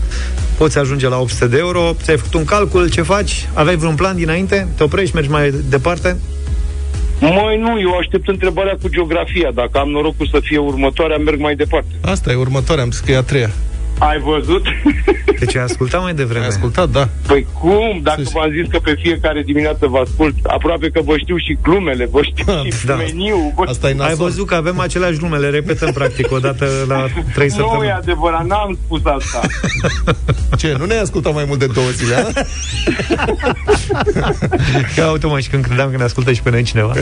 [0.58, 1.94] Poți ajunge la 800 de euro.
[2.02, 3.48] Ți-ai făcut un calcul, ce faci?
[3.54, 4.68] Aveai vreun plan dinainte?
[4.76, 6.16] Te oprești, mergi mai departe?
[7.30, 9.50] Măi, nu, eu aștept întrebarea cu geografia.
[9.54, 11.88] Dacă am norocul să fie următoarea, merg mai departe.
[12.04, 13.50] Asta e următoarea, am zis că e a treia.
[13.98, 14.64] Ai văzut?
[15.40, 16.44] Deci ai ascultat mai devreme.
[16.44, 17.08] Ai ascultat, da.
[17.26, 18.00] Păi cum?
[18.02, 21.58] Dacă Să- v-am zis că pe fiecare dimineață vă ascult, aproape că vă știu și
[21.62, 22.94] glumele, vă știu și Da.
[22.94, 23.52] meniu.
[23.56, 23.64] Vă...
[23.66, 24.16] Asta e Ai nasol.
[24.16, 27.90] văzut că avem aceleași nume, le repetăm practic o dată la 3 Nu e săptămâni.
[27.90, 29.40] adevărat, n-am spus asta.
[30.58, 32.26] Ce, nu ne-ai ascultat mai mult de două zile, a?
[34.98, 36.92] Ia uite mă, și când credeam că ne ascultă și pe noi cineva.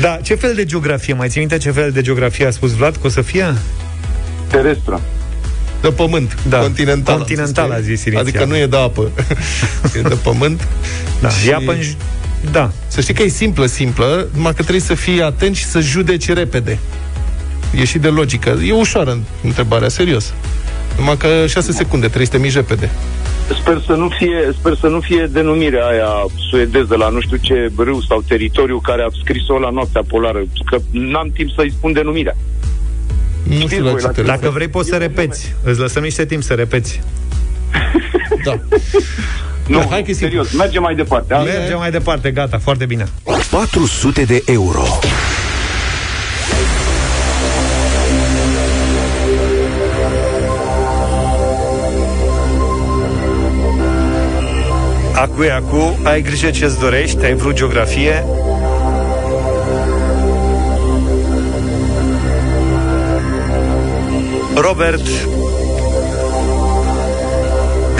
[0.00, 1.14] Da, ce fel de geografie?
[1.14, 3.54] Mai ții minte ce fel de geografie a spus Vlad că o să fie?
[4.50, 5.00] Terestră.
[5.80, 7.16] De pământ, Da, continental.
[7.16, 8.16] continental a zis inițial.
[8.22, 9.10] Adică nu e de apă,
[9.96, 10.68] e de pământ.
[11.20, 11.78] Da, Și- e apă în...
[11.80, 11.96] j-
[12.50, 15.80] Da, Să știi că e simplă, simplă, numai că trebuie să fii atent și să
[15.80, 16.78] judeci repede.
[17.80, 18.58] E și de logică.
[18.64, 20.32] E ușoară întrebarea, serios.
[20.98, 22.90] Numai că 6 secunde, trebuie să te miști repede.
[23.60, 26.08] Sper să nu fie, sper să nu fie denumirea aia
[26.50, 30.78] suedeză la nu știu ce râu sau teritoriu care a scris-o la noaptea polară, că
[30.90, 32.36] n-am timp să-i spun denumirea.
[33.48, 34.52] Nu știu la voi ce la te dacă referi.
[34.54, 35.54] vrei poți să repeți.
[35.62, 37.00] Îți lăsăm niște timp să repeți.
[38.44, 38.58] Da.
[39.66, 40.16] Nu, hai că e simplu.
[40.16, 41.34] serios, mergem mai departe.
[41.34, 41.58] Asta e.
[41.58, 43.06] Mergem mai departe, gata, foarte bine.
[43.50, 44.82] 400 de euro.
[55.14, 58.24] Acu e acu, ai grijă ce-ți dorești, ai vrut geografie.
[64.60, 65.06] Robert,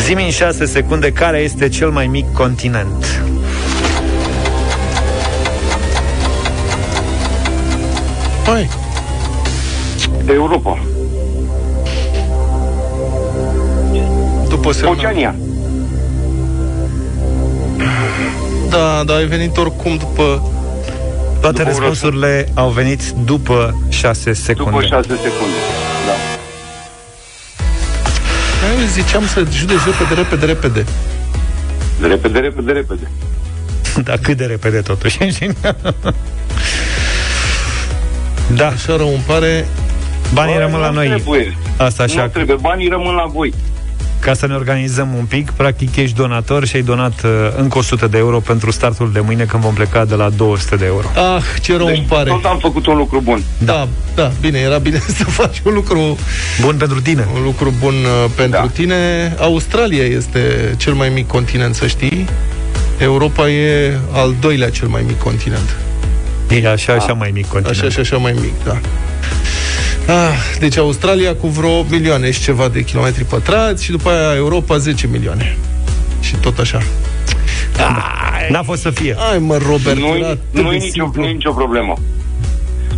[0.01, 3.23] zi în 6 secunde care este cel mai mic continent.
[8.47, 8.69] Hai,
[10.29, 10.79] Europa.
[14.49, 14.95] după semnal.
[14.95, 15.35] Oceania.
[18.69, 20.51] Da, da, ai venit oricum după...
[21.41, 24.71] Toate După răspunsurile au venit după 6 secunde.
[24.71, 25.86] După 6 secunde.
[28.77, 28.83] Da.
[28.83, 30.85] Eu ziceam să judeci repede, repede, repede.
[32.01, 33.11] Repede, repede, repede.
[34.07, 35.19] Dar cât de repede totuși.
[38.55, 39.67] da, Așa rău îmi pare...
[40.35, 41.07] banii Bă, rămân la nu noi.
[41.09, 41.57] Trebuie.
[41.77, 42.23] Asta așa.
[42.23, 43.55] Nu trebuie, banii rămân la voi.
[44.27, 48.07] Ca să ne organizăm un pic, practic ești donator și ai donat uh, încă 100
[48.07, 51.07] de euro pentru startul de mâine când vom pleca de la 200 de euro.
[51.15, 52.31] Ah, ce rău Deci, îmi pare.
[52.31, 53.43] tot am făcut un lucru bun.
[53.59, 56.19] Da, da, bine, era bine să faci un lucru,
[56.61, 57.27] Bun pentru tine.
[57.35, 58.67] un lucru bun uh, pentru Da.
[58.73, 58.95] tine.
[59.39, 62.27] Australia este cel mai mic continent, să știi.
[62.99, 65.77] Europa e al doilea cel mai mic continent.
[66.51, 67.79] E așa, așa mai mic continent.
[67.81, 68.79] Așa și așa mai mic, da.
[70.09, 74.77] Ah, deci Australia cu vreo milioane și ceva de kilometri pătrați și după aia Europa
[74.77, 75.57] 10 milioane.
[76.21, 76.83] Și tot așa.
[78.51, 79.17] N-a fost să fie.
[79.19, 81.23] Hai mă, Robert, Nu era e atât nu de e nicio, simplu.
[81.23, 81.95] nu e nicio problemă.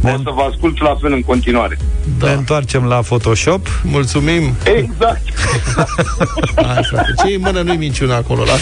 [0.02, 1.78] O să vă ascult la fel în continuare.
[2.18, 2.26] Da.
[2.26, 3.80] Ne întoarcem la Photoshop.
[3.82, 4.54] Mulțumim.
[4.64, 5.22] Exact.
[6.66, 8.52] Hai, frate, ce e în mână nu-i minciuna acolo, la?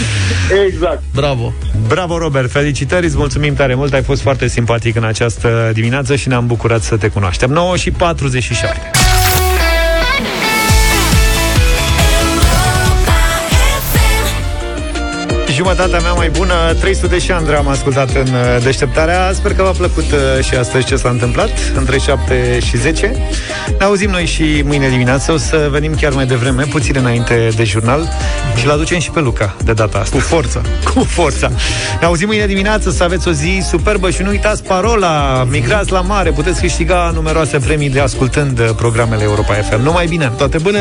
[0.67, 1.03] Exact.
[1.15, 1.53] Bravo.
[1.89, 6.29] Bravo, Robert, felicitări, îți mulțumim tare mult, ai fost foarte simpatic în această dimineață și
[6.29, 7.51] ne-am bucurat să te cunoaștem.
[7.51, 8.91] 9 și 47.
[15.57, 19.33] Jumătatea mea mai bună, 300 și Andra am ascultat în uh, deșteptarea.
[19.33, 23.13] Sper că v-a plăcut uh, și astăzi ce s-a întâmplat, între 7 și 10.
[23.79, 27.65] Ne auzim noi și mâine dimineață, o să venim chiar mai devreme, puțin înainte de
[27.65, 28.09] jurnal
[28.57, 30.17] și-l aducem și pe Luca de data asta.
[30.17, 30.63] Cu forță.
[30.95, 31.51] Cu forța.
[32.01, 36.01] Ne auzim mâine dimineață, să aveți o zi superbă și nu uitați parola, migrați la
[36.01, 39.83] mare, puteți câștiga numeroase premii de ascultând uh, programele Europa FM.
[39.83, 40.33] Numai bine!
[40.37, 40.81] Toate bune!